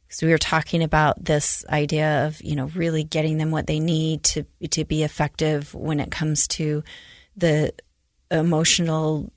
[0.08, 3.80] because we were talking about this idea of you know really getting them what they
[3.80, 6.84] need to to be effective when it comes to
[7.36, 7.74] the
[8.30, 9.32] emotional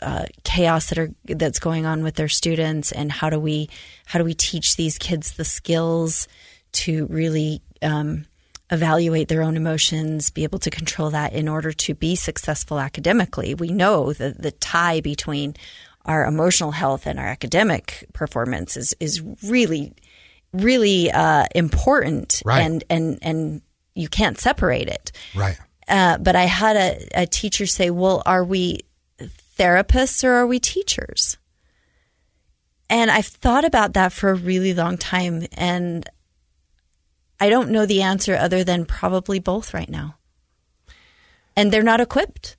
[0.00, 3.68] uh, chaos that are that's going on with their students and how do we
[4.06, 6.26] how do we teach these kids the skills
[6.72, 8.24] to really um,
[8.70, 13.54] evaluate their own emotions be able to control that in order to be successful academically
[13.54, 15.54] we know that the tie between
[16.06, 19.92] our emotional health and our academic performance is is really
[20.52, 22.60] really uh, important, right.
[22.60, 23.62] and and and
[23.94, 25.12] you can't separate it.
[25.34, 25.58] Right.
[25.90, 28.80] Uh, but I had a, a teacher say, "Well, are we
[29.58, 31.36] therapists or are we teachers?"
[32.88, 36.08] And I've thought about that for a really long time, and
[37.40, 40.16] I don't know the answer other than probably both right now.
[41.56, 42.56] And they're not equipped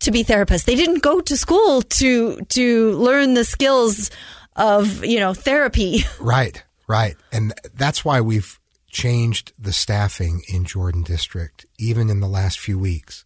[0.00, 0.64] to be therapists.
[0.64, 4.10] They didn't go to school to to learn the skills
[4.56, 6.04] of you know therapy.
[6.20, 6.62] Right.
[6.86, 7.16] Right.
[7.32, 8.58] And that's why we've
[8.94, 13.24] changed the staffing in Jordan District, even in the last few weeks.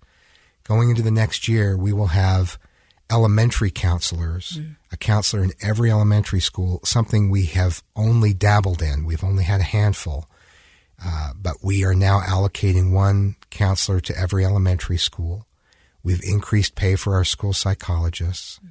[0.64, 2.58] Going into the next year, we will have
[3.10, 4.76] elementary counselors, mm.
[4.90, 9.04] a counselor in every elementary school, something we have only dabbled in.
[9.04, 10.28] We've only had a handful.
[11.04, 15.46] Uh, but we are now allocating one counselor to every elementary school.
[16.02, 18.58] We've increased pay for our school psychologists.
[18.58, 18.70] Mm.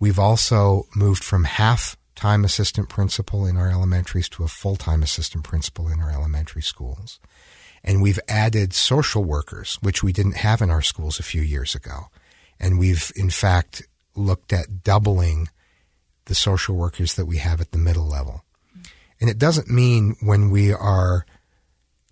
[0.00, 5.02] We've also moved from half time assistant principal in our elementaries to a full time
[5.02, 7.18] assistant principal in our elementary schools.
[7.82, 11.74] And we've added social workers, which we didn't have in our schools a few years
[11.74, 12.08] ago.
[12.58, 13.82] And we've, in fact,
[14.14, 15.48] looked at doubling
[16.26, 18.44] the social workers that we have at the middle level.
[19.18, 21.24] And it doesn't mean when we are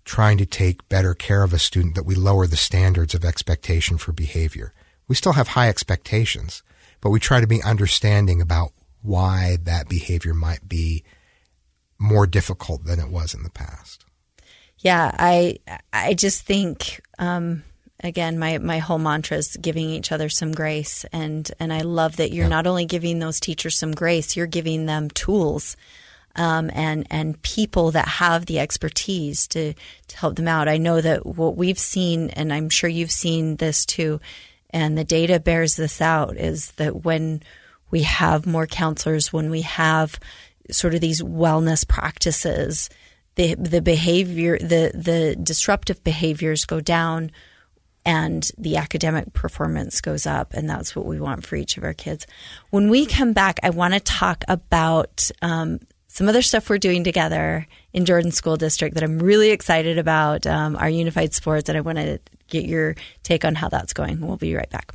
[0.05, 3.99] trying to take better care of a student that we lower the standards of expectation
[3.99, 4.73] for behavior.
[5.07, 6.63] We still have high expectations,
[6.99, 11.03] but we try to be understanding about why that behavior might be
[11.99, 14.05] more difficult than it was in the past.
[14.79, 15.57] Yeah, I
[15.91, 17.63] I just think um,
[18.01, 22.15] again my my whole mantra is giving each other some grace and and I love
[22.15, 22.49] that you're yeah.
[22.49, 25.75] not only giving those teachers some grace, you're giving them tools.
[26.35, 30.69] Um, and and people that have the expertise to to help them out.
[30.69, 34.21] I know that what we've seen, and I'm sure you've seen this too,
[34.69, 37.41] and the data bears this out, is that when
[37.91, 40.19] we have more counselors, when we have
[40.71, 42.89] sort of these wellness practices,
[43.35, 47.31] the the behavior, the the disruptive behaviors go down,
[48.05, 51.93] and the academic performance goes up, and that's what we want for each of our
[51.93, 52.27] kids.
[52.69, 57.03] When we come back, I want to talk about um, some other stuff we're doing
[57.03, 60.45] together in Jordan School District that I'm really excited about.
[60.45, 64.19] Um, our unified sports, and I want to get your take on how that's going.
[64.19, 64.93] We'll be right back.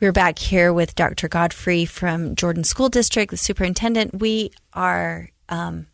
[0.00, 1.28] We're back here with Dr.
[1.28, 4.18] Godfrey from Jordan School District, the superintendent.
[4.18, 5.88] We are um,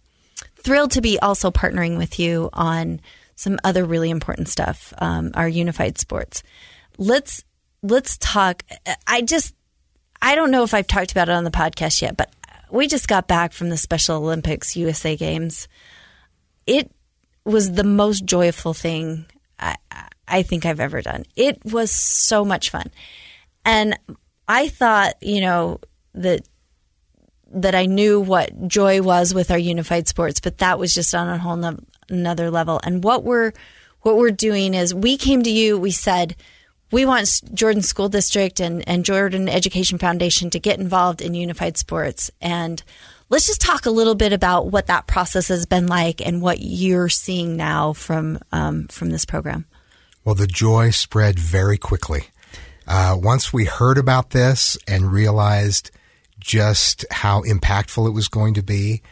[0.55, 3.01] thrilled to be also partnering with you on
[3.35, 6.45] some other really important stuff, um, our unified sports.
[6.99, 7.43] Let's
[7.83, 8.63] let's talk.
[9.09, 9.57] I just
[10.23, 12.33] I don't know if I've talked about it on the podcast yet, but
[12.71, 15.67] we just got back from the Special Olympics USA Games.
[16.65, 16.93] It
[17.45, 19.27] was the most joyful thing
[19.59, 19.75] I,
[20.29, 21.25] I think I've ever done.
[21.35, 22.93] It was so much fun.
[23.67, 23.99] And
[24.49, 25.81] I thought, you know,
[26.15, 26.49] that
[27.53, 31.29] that I knew what joy was with our unified sports, but that was just on
[31.29, 32.81] a whole no- another level.
[32.83, 33.53] And what we're
[34.03, 36.37] what we're doing is we came to you, we said
[36.93, 41.77] we want Jordan School District and, and Jordan Education Foundation to get involved in unified
[41.77, 42.31] sports.
[42.41, 42.81] And
[43.29, 46.59] let's just talk a little bit about what that process has been like and what
[46.61, 49.67] you're seeing now from um, from this program.
[50.25, 52.27] Well, the joy spread very quickly.
[52.87, 55.91] Uh, once we heard about this and realized
[56.39, 59.03] just how impactful it was going to be,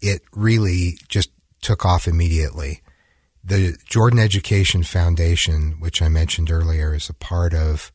[0.00, 2.80] it really just took off immediately.
[3.44, 7.92] The Jordan Education Foundation, which I mentioned earlier, is a part of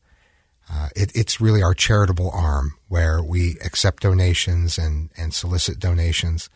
[0.70, 6.48] uh, it, it's really our charitable arm where we accept donations and, and solicit donations.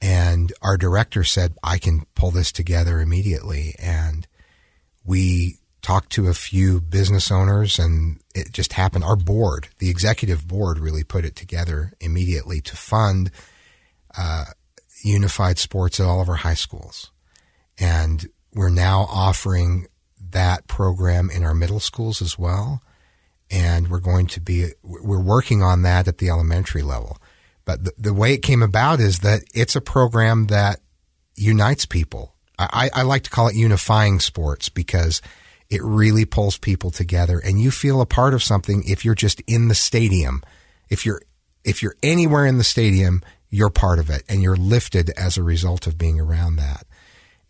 [0.00, 3.74] And our director said, I can pull this together immediately.
[3.78, 4.26] And
[5.04, 9.04] we talked to a few business owners and it just happened.
[9.04, 13.30] Our board, the executive board, really put it together immediately to fund
[14.18, 14.46] uh,
[15.04, 17.12] unified sports at all of our high schools.
[17.78, 19.86] And we're now offering
[20.32, 22.82] that program in our middle schools as well.
[23.48, 27.18] And we're going to be, we're working on that at the elementary level.
[27.64, 30.80] But the, the way it came about is that it's a program that
[31.36, 32.34] unites people.
[32.58, 35.22] I, I like to call it unifying sports because
[35.70, 39.40] it really pulls people together and you feel a part of something if you're just
[39.46, 40.42] in the stadium.
[40.88, 41.22] If you're,
[41.64, 45.42] if you're anywhere in the stadium, you're part of it and you're lifted as a
[45.42, 46.86] result of being around that.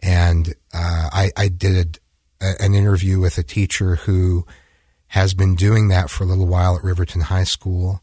[0.02, 1.98] And uh, I, I, did
[2.40, 4.46] a, an interview with a teacher who
[5.08, 8.02] has been doing that for a little while at Riverton High School.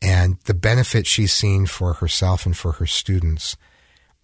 [0.00, 3.56] And the benefits she's seen for herself and for her students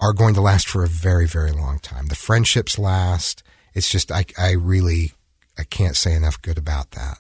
[0.01, 2.07] are going to last for a very, very long time.
[2.07, 3.43] The friendships last.
[3.75, 5.13] It's just, I, I really,
[5.59, 7.19] I can't say enough good about that.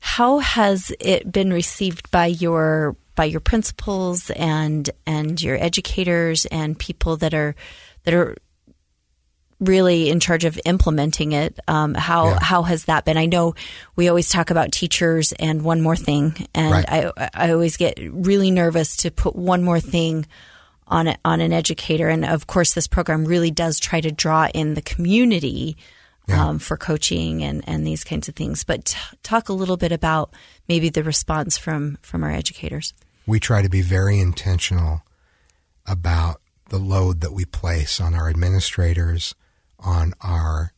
[0.00, 6.78] How has it been received by your by your principals and and your educators and
[6.78, 7.54] people that are
[8.04, 8.36] that are
[9.62, 11.58] really in charge of implementing it.
[11.68, 12.38] Um, how yeah.
[12.42, 13.16] how has that been?
[13.16, 13.54] I know
[13.96, 16.84] we always talk about teachers and one more thing, and right.
[16.88, 20.26] I I always get really nervous to put one more thing
[20.88, 22.08] on it, on an educator.
[22.08, 25.76] And of course, this program really does try to draw in the community.
[26.28, 26.46] Yeah.
[26.46, 29.90] Um, for coaching and, and these kinds of things, but t- talk a little bit
[29.90, 30.32] about
[30.68, 32.94] maybe the response from from our educators.
[33.26, 35.02] We try to be very intentional
[35.84, 39.34] about the load that we place on our administrators,
[39.80, 40.72] on our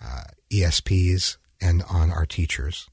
[0.00, 2.88] uh, ESPs and on our teachers.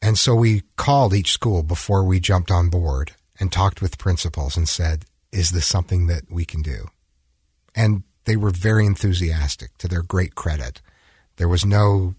[0.00, 4.56] And so we called each school before we jumped on board and talked with principals
[4.56, 6.88] and said, is this something that we can do?
[7.74, 10.80] And they were very enthusiastic to their great credit.
[11.36, 12.14] There was no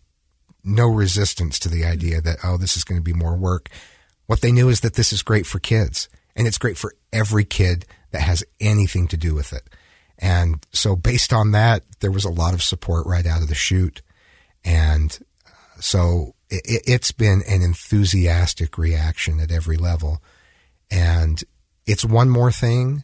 [0.66, 3.70] no resistance to the idea that oh this is going to be more work.
[4.28, 7.44] What they knew is that this is great for kids and it's great for every
[7.44, 9.64] kid that has anything to do with it.
[10.20, 13.56] And so, based on that, there was a lot of support right out of the
[13.56, 14.02] chute.
[14.64, 20.22] And uh, so, it, has been an enthusiastic reaction at every level.
[20.92, 21.44] And
[21.86, 23.04] it's one more thing,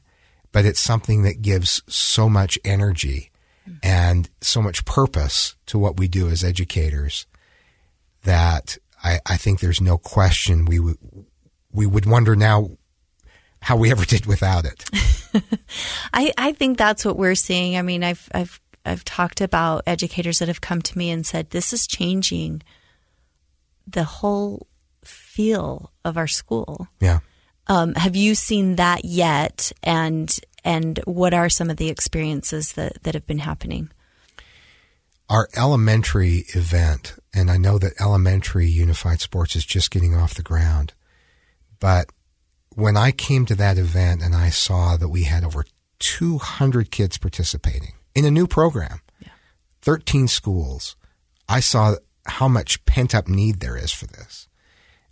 [0.52, 3.32] but it's something that gives so much energy
[3.84, 7.28] and so much purpose to what we do as educators
[8.24, 10.98] that I, I think there's no question we would
[11.72, 12.72] we would wonder now
[13.62, 14.86] how we ever did without it.
[16.14, 17.78] I, I think that's what we're seeing.
[17.78, 21.50] I mean, I've, I've, I've talked about educators that have come to me and said,
[21.50, 22.64] this is changing
[23.86, 24.68] the whole
[25.04, 26.88] feel of our school.
[27.00, 27.20] Yeah.
[27.70, 29.72] Um, have you seen that yet?
[29.84, 33.92] And, and what are some of the experiences that, that have been happening?
[35.30, 40.42] Our elementary event, and I know that elementary unified sports is just getting off the
[40.42, 40.94] ground,
[41.80, 42.08] but
[42.74, 45.66] when I came to that event and I saw that we had over
[46.00, 49.30] 200 kids participating in a new program, yeah.
[49.84, 50.96] 13 schools,
[51.48, 51.96] I saw
[52.26, 54.48] how much pent up need there is for this.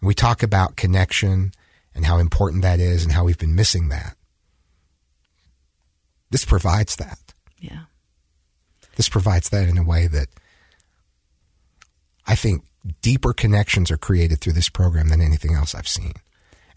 [0.01, 1.51] We talk about connection
[1.97, 4.15] and how important that is and how we've been missing that.
[6.29, 7.33] This provides that.
[7.59, 7.85] Yeah.
[8.95, 10.27] This provides that in a way that
[12.25, 12.63] I think
[13.01, 16.13] deeper connections are created through this program than anything else I've seen.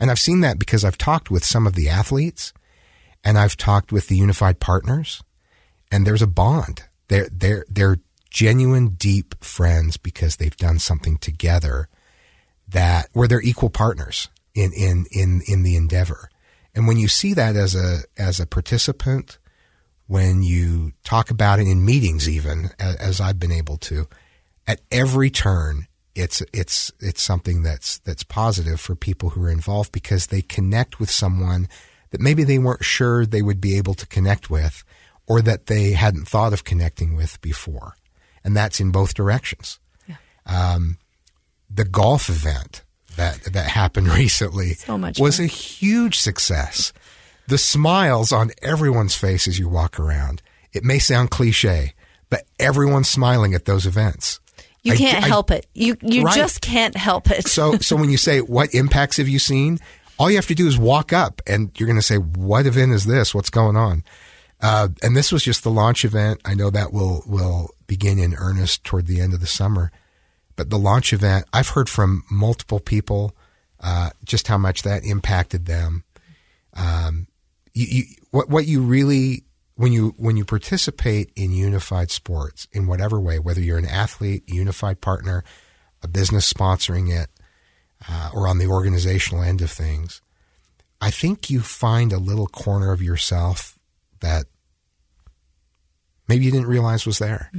[0.01, 2.53] And I've seen that because I've talked with some of the athletes
[3.23, 5.23] and I've talked with the unified partners
[5.93, 6.85] and there's a bond.
[7.09, 7.99] They're, they're, they're
[8.31, 11.89] genuine, deep friends because they've done something together
[12.67, 16.31] that where they're equal partners in, in, in, in the endeavor.
[16.75, 19.39] And when you see that as a, as a participant,
[20.07, 24.09] when you talk about it in meetings, even as I've been able to,
[24.67, 29.93] at every turn, it's it's it's something that's that's positive for people who are involved
[29.93, 31.69] because they connect with someone
[32.11, 34.85] that maybe they weren't sure they would be able to connect with
[35.27, 37.95] or that they hadn't thought of connecting with before
[38.43, 39.79] and that's in both directions
[40.09, 40.17] yeah.
[40.47, 40.99] um,
[41.73, 42.83] the golf event
[43.17, 45.45] that that happened recently so was fun.
[45.45, 46.93] a huge success
[47.49, 50.43] the smiles on everyone's face as you walk around
[50.73, 51.95] it may sound cliche
[52.29, 54.39] but everyone's smiling at those events.
[54.83, 55.67] You can't I- help it.
[55.75, 56.37] You you Right.
[56.37, 57.49] just can't help it.
[57.49, 59.81] So, so when you say what impacts have you seen,
[60.17, 62.93] all you have to do is walk up, and you're going to say, "What event
[62.93, 63.35] is this?
[63.35, 64.05] What's going on?"
[64.63, 66.41] Uh, and this was just the launch event.
[66.45, 69.91] I know that will will begin in earnest toward the end of the summer,
[70.61, 73.35] but the launch event, I've heard from multiple people
[73.83, 76.05] uh, just how much that impacted them.
[76.75, 77.29] Um,
[77.73, 79.45] you, you, what what you really
[79.77, 84.43] when you when you participate in unified sports in whatever way, whether you're an athlete,
[84.47, 85.45] unified partner,
[86.03, 87.31] a business sponsoring it,
[88.07, 90.21] uh, or on the organizational end of things,
[91.01, 93.79] I think you find a little corner of yourself
[94.21, 94.45] that
[96.29, 97.51] maybe you didn't realize was there.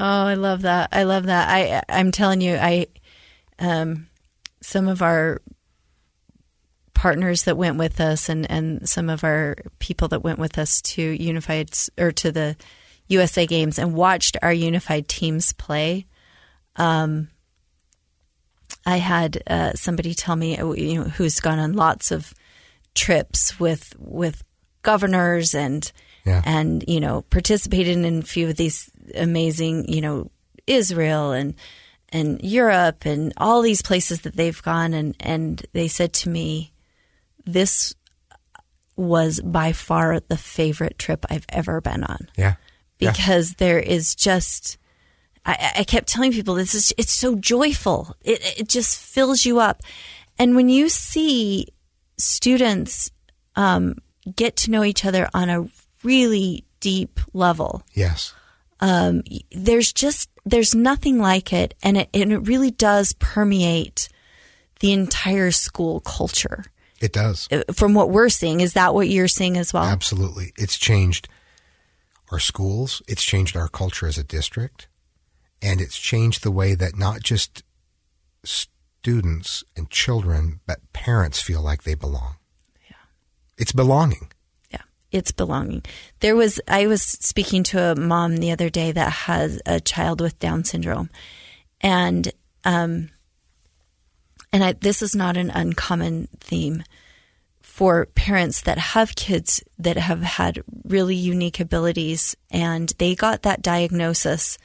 [0.00, 0.88] Oh, I love that.
[0.92, 1.48] I love that.
[1.48, 2.86] I I'm telling you, I
[3.58, 4.08] um
[4.60, 5.40] some of our
[6.94, 10.80] partners that went with us and and some of our people that went with us
[10.82, 12.56] to unified or to the
[13.08, 16.06] USA games and watched our unified teams play.
[16.76, 17.28] Um
[18.84, 22.34] I had uh, somebody tell me uh, you know who's gone on lots of
[22.94, 24.42] trips with with
[24.82, 25.90] governors and
[26.24, 26.42] Yeah.
[26.44, 30.30] and you know participated in a few of these amazing you know
[30.66, 31.54] Israel and
[32.10, 36.72] and Europe and all these places that they've gone and and they said to me
[37.44, 37.94] this
[38.96, 42.54] was by far the favorite trip I've ever been on Yeah.
[42.98, 43.10] Yeah.
[43.10, 44.78] because there is just
[45.44, 49.58] I, I kept telling people this is it's so joyful it it just fills you
[49.58, 49.80] up
[50.38, 51.66] and when you see
[52.18, 53.10] students
[53.56, 53.96] um,
[54.36, 55.66] get to know each other on a
[56.04, 58.34] really deep level Yes.
[58.82, 59.22] Um,
[59.52, 64.08] there's just there's nothing like it and it and it really does permeate
[64.80, 66.64] the entire school culture
[67.00, 67.46] It does.
[67.50, 70.52] Uh, from what we're seeing is that what you're seeing as well Absolutely.
[70.58, 71.28] It's changed
[72.32, 74.88] our schools, it's changed our culture as a district,
[75.60, 77.62] and it's changed the way that not just
[78.42, 82.36] students and children, but parents feel like they belong.
[82.88, 82.96] Yeah.
[83.58, 84.31] It's belonging.
[85.12, 85.84] It's belonging.
[86.20, 90.20] There was I was speaking to a mom the other day that has a child
[90.20, 91.10] with Down syndrome,
[91.80, 92.32] and
[92.64, 93.10] um,
[94.52, 96.82] and I, this is not an uncommon theme
[97.60, 103.62] for parents that have kids that have had really unique abilities, and they got that
[103.62, 104.58] diagnosis,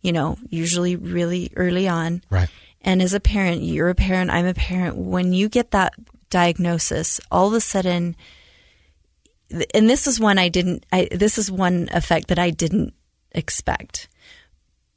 [0.00, 2.48] you know, usually really early on, Right.
[2.80, 4.96] and as a parent, you're a parent, I'm a parent.
[4.96, 5.92] When you get that
[6.30, 8.16] diagnosis, all of a sudden,
[9.74, 12.94] and this is one I didn't, I, this is one effect that I didn't
[13.32, 14.08] expect.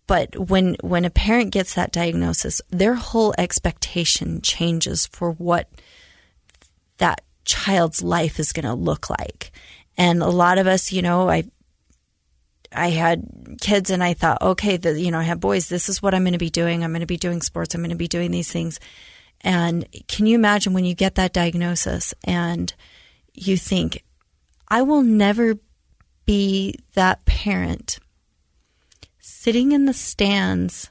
[0.07, 5.69] But when, when a parent gets that diagnosis, their whole expectation changes for what
[6.97, 9.51] that child's life is going to look like.
[9.97, 11.43] And a lot of us, you know, I,
[12.71, 15.67] I had kids and I thought, okay, the, you know, I have boys.
[15.67, 16.83] This is what I'm going to be doing.
[16.83, 17.75] I'm going to be doing sports.
[17.75, 18.79] I'm going to be doing these things.
[19.41, 22.73] And can you imagine when you get that diagnosis and
[23.33, 24.03] you think,
[24.67, 25.55] I will never
[26.25, 27.99] be that parent
[29.19, 30.89] sitting in the stands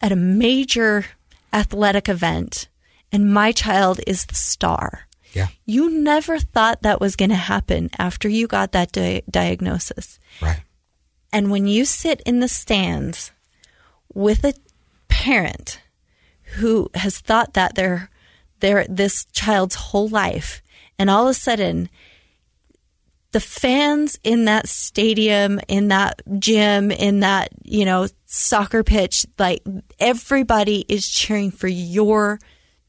[0.00, 1.06] at a major
[1.52, 2.68] athletic event
[3.10, 5.08] and my child is the star.
[5.32, 5.48] Yeah.
[5.64, 10.18] You never thought that was going to happen after you got that di- diagnosis.
[10.40, 10.60] Right.
[11.32, 13.32] And when you sit in the stands
[14.12, 14.54] with a
[15.08, 15.80] parent
[16.56, 18.10] who has thought that their
[18.60, 20.62] their this child's whole life
[20.98, 21.88] and all of a sudden
[23.32, 29.62] the fans in that stadium in that gym in that you know soccer pitch like
[29.98, 32.38] everybody is cheering for your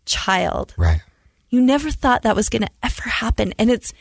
[0.05, 0.73] child.
[0.77, 1.01] Right.
[1.49, 3.53] you never thought that was going to ever happen.
[3.57, 3.93] And it's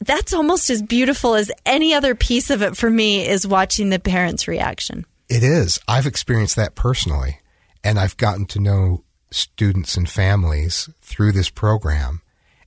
[0.00, 3.98] that's almost as beautiful as any other piece of it for me is watching the
[3.98, 5.06] parents reaction.
[5.28, 5.78] It is.
[5.88, 7.38] I've experienced that personally,
[7.82, 12.20] and I've gotten to know students and families through this program,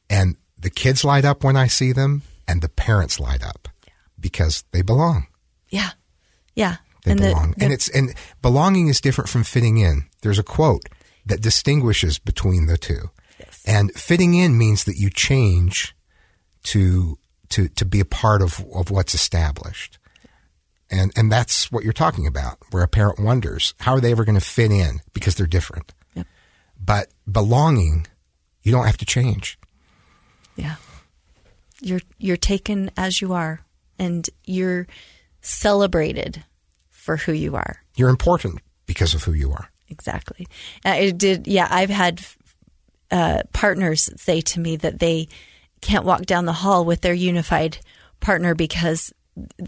[0.09, 3.67] and the kids light up when I see them, and the parents light up
[4.19, 5.27] because they belong.
[5.69, 5.91] yeah
[6.55, 10.05] yeah They and belong, the- and it's and belonging is different from fitting in.
[10.21, 10.83] There's a quote
[11.25, 13.61] that distinguishes between the two, Yes.
[13.65, 15.95] and fitting in means that you change
[16.63, 17.17] to
[17.49, 19.99] to to be a part of of what's established.
[20.89, 24.23] And and that's what you're talking about, where a parent wonders how are they ever
[24.25, 25.93] going to fit in because they're different.
[26.15, 26.27] Yep.
[26.79, 28.07] But belonging,
[28.63, 29.59] you don't have to change.
[30.55, 30.75] Yeah.
[31.81, 33.61] You're you're taken as you are
[33.99, 34.87] and you're
[35.41, 36.43] celebrated
[36.89, 37.81] for who you are.
[37.95, 39.69] You're important because of who you are.
[39.89, 40.47] Exactly.
[40.85, 42.21] Uh, it did yeah, I've had
[43.11, 45.27] uh, partners say to me that they
[45.81, 47.77] can't walk down the hall with their unified
[48.19, 49.13] partner because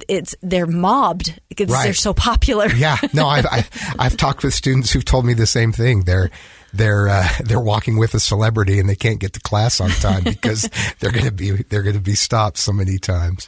[0.09, 1.83] it's they're mobbed because Right.
[1.85, 2.67] they're so popular.
[2.75, 3.65] Yeah, no, I've I,
[3.97, 6.01] I've talked with students who've told me the same thing.
[6.05, 6.31] They're
[6.73, 10.23] they're uh, they're walking with a celebrity and they can't get to class on time
[10.23, 13.47] because they're going to be they're going to be stopped so many times.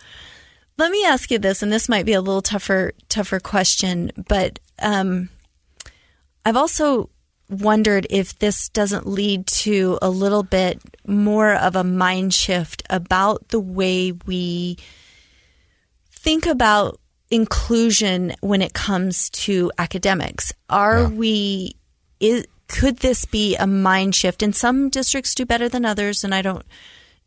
[0.77, 4.59] Let me ask you this, and this might be a little tougher tougher question, but
[4.81, 5.29] um,
[6.45, 7.09] I've also
[7.49, 13.49] wondered if this doesn't lead to a little bit more of a mind shift about
[13.49, 14.77] the way we
[16.11, 16.99] think about
[17.29, 20.53] inclusion when it comes to academics.
[20.69, 21.07] Are Yeah.
[21.09, 21.75] we
[22.19, 24.41] is, could this be a mind shift?
[24.41, 26.65] And some districts do better than others, and I don't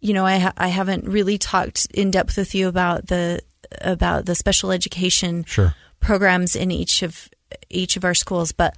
[0.04, 3.40] you know, I ha- I haven't really talked in depth with you about the
[3.80, 5.74] about the special education Sure.
[5.98, 7.30] programs in each of
[7.70, 8.74] each of our schools, but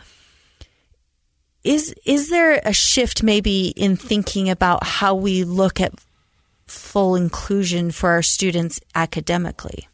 [1.64, 5.94] is is there a shift maybe in thinking about how we look at
[6.68, 9.88] full inclusion for our students academically?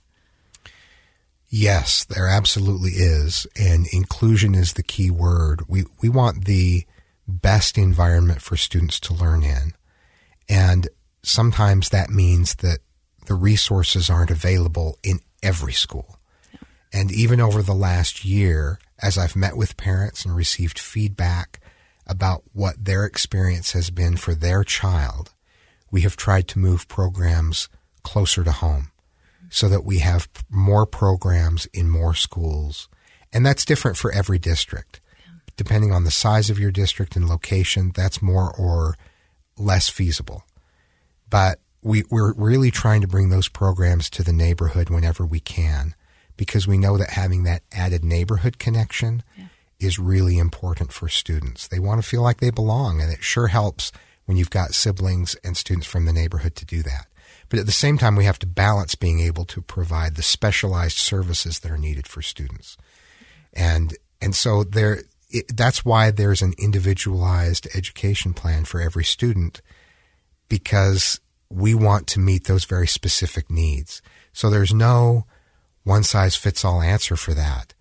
[1.54, 5.60] Yes, there absolutely is, and inclusion is the key word.
[5.68, 6.86] We we want the
[7.28, 9.74] best environment for students to learn in,
[10.48, 10.88] and
[11.22, 12.78] sometimes that means that
[13.26, 16.18] the resources aren't available in every school.
[16.90, 21.60] And even over the last year, as I've met with parents and received feedback
[22.06, 25.34] about what their experience has been for their child,
[25.90, 27.68] we have tried to move programs
[28.02, 28.91] closer to home
[29.52, 32.88] so that we have more programs in more schools.
[33.34, 34.98] And that's different for every district.
[35.58, 38.96] Depending on the size of your district and location, that's more or
[39.58, 40.44] less feasible.
[41.28, 45.94] But we, we're really trying to bring those programs to the neighborhood whenever we can
[46.38, 49.22] because we know that having that added neighborhood connection
[49.78, 51.68] is really important for students.
[51.68, 53.92] They want to feel like they belong, and it sure helps
[54.24, 57.06] when you've got siblings and students from the neighborhood to do that.
[57.52, 60.96] But at the same time, we have to balance being able to provide the specialized
[60.96, 62.78] services that are needed for students.
[63.52, 69.60] And, and so there, it, that's why there's an individualized education plan for every student
[70.48, 74.00] because we want to meet those very specific needs.
[74.32, 75.26] So there's no
[75.84, 77.74] one size fits all answer for that.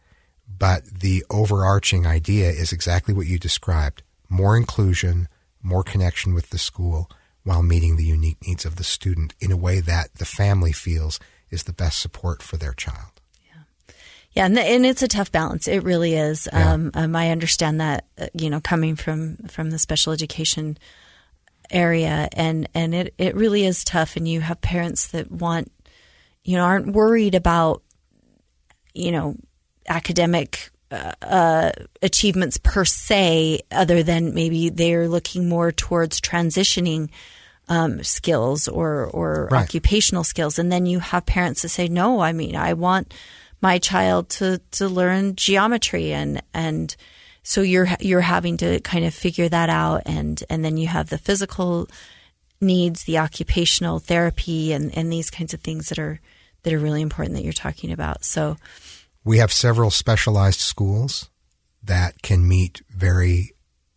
[0.59, 5.29] But the overarching idea is exactly what you described more inclusion,
[5.63, 7.09] more connection with the school
[7.43, 11.19] while meeting the unique needs of the student in a way that the family feels
[11.49, 13.11] is the best support for their child.
[14.33, 15.67] Yeah, and, and it's a tough balance.
[15.67, 16.47] It really is.
[16.53, 16.73] Yeah.
[16.73, 18.05] Um, um, I understand that.
[18.17, 20.77] uh, You know, coming from from the special education
[21.69, 24.15] area, and and it it really is tough.
[24.15, 25.69] And you have parents that want,
[26.45, 27.83] you know, aren't worried about,
[28.93, 29.35] you know,
[29.89, 31.71] academic uh,
[32.01, 37.09] achievements per se, other than maybe they're looking more towards transitioning
[37.69, 39.63] um, skills or or Right.
[39.63, 43.13] occupational skills, and then you have parents that say, "No, I mean, I want
[43.61, 46.95] my child to to learn geometry," and and
[47.43, 51.09] so you're you're having to kind of figure that out, and and then you have
[51.09, 51.87] the physical
[52.59, 56.19] needs, the occupational therapy, and and these kinds of things that are
[56.63, 58.25] that are really important that you're talking about.
[58.25, 58.57] So.
[59.23, 61.29] We have several specialized schools
[61.83, 63.51] that can meet very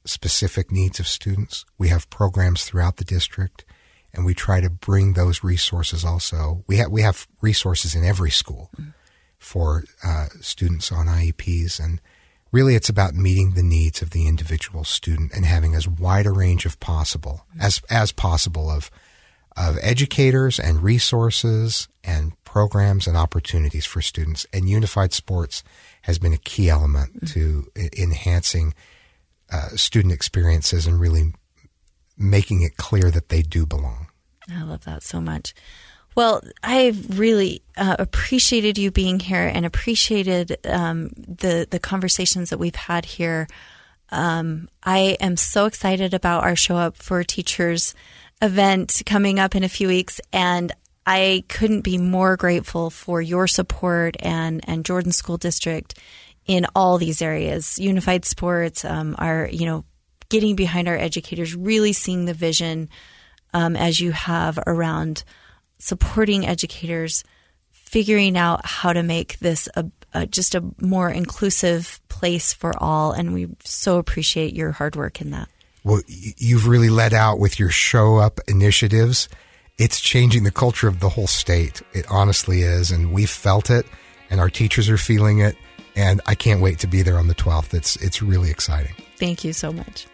[0.04, 1.64] specific needs of students.
[1.78, 3.64] We have programs throughout the district,
[4.12, 6.64] and we try to bring those resources also.
[6.66, 8.70] We have we have resources in every school
[9.38, 12.00] for uh, students on IEPs, and
[12.52, 16.30] really it's about meeting the needs of the individual student and having as wide a
[16.30, 18.90] range of possible as as possible of
[19.56, 24.46] of educators and resources and programs and opportunities for students.
[24.52, 25.64] And unified sports
[26.02, 28.74] has been a key element to e- enhancing
[29.52, 31.32] uh, student experiences and really
[32.16, 34.06] making it clear that they do belong.
[34.48, 35.52] I love that so much.
[36.14, 42.58] Well, I've really uh, appreciated you being here and appreciated um, the the conversations that
[42.58, 43.48] we've had here.
[44.10, 47.96] Um, I am so excited about our show up for teachers
[48.40, 50.72] event coming up in a few weeks, and
[51.06, 55.98] I couldn't be more grateful for your support and and Jordan School District
[56.46, 57.78] in all these areas.
[57.78, 59.84] Unified Sports, um, are you know
[60.28, 62.88] getting behind our educators, really seeing the vision
[63.52, 65.24] um, as you have around
[65.78, 67.22] supporting educators,
[67.70, 73.12] figuring out how to make this a, a just a more inclusive place for all,
[73.12, 75.48] and we so appreciate your hard work in that.
[75.84, 79.28] Well, you've really led out with your show up initiatives.
[79.76, 81.82] It's changing the culture of the whole state.
[81.92, 82.90] It honestly is.
[82.90, 83.86] And we've felt it
[84.30, 85.56] and our teachers are feeling it.
[85.96, 87.72] And I can't wait to be there on the 12th.
[87.74, 88.94] It's, it's really exciting.
[89.16, 90.06] Thank you so much.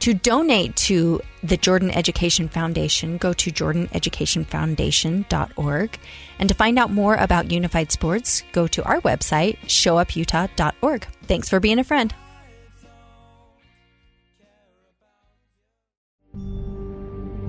[0.00, 5.98] To donate to the Jordan Education Foundation, go to jordaneducationfoundation.org.
[6.40, 11.06] And to find out more about Unified Sports, go to our website, showuputah.org.
[11.28, 12.12] Thanks for being a friend.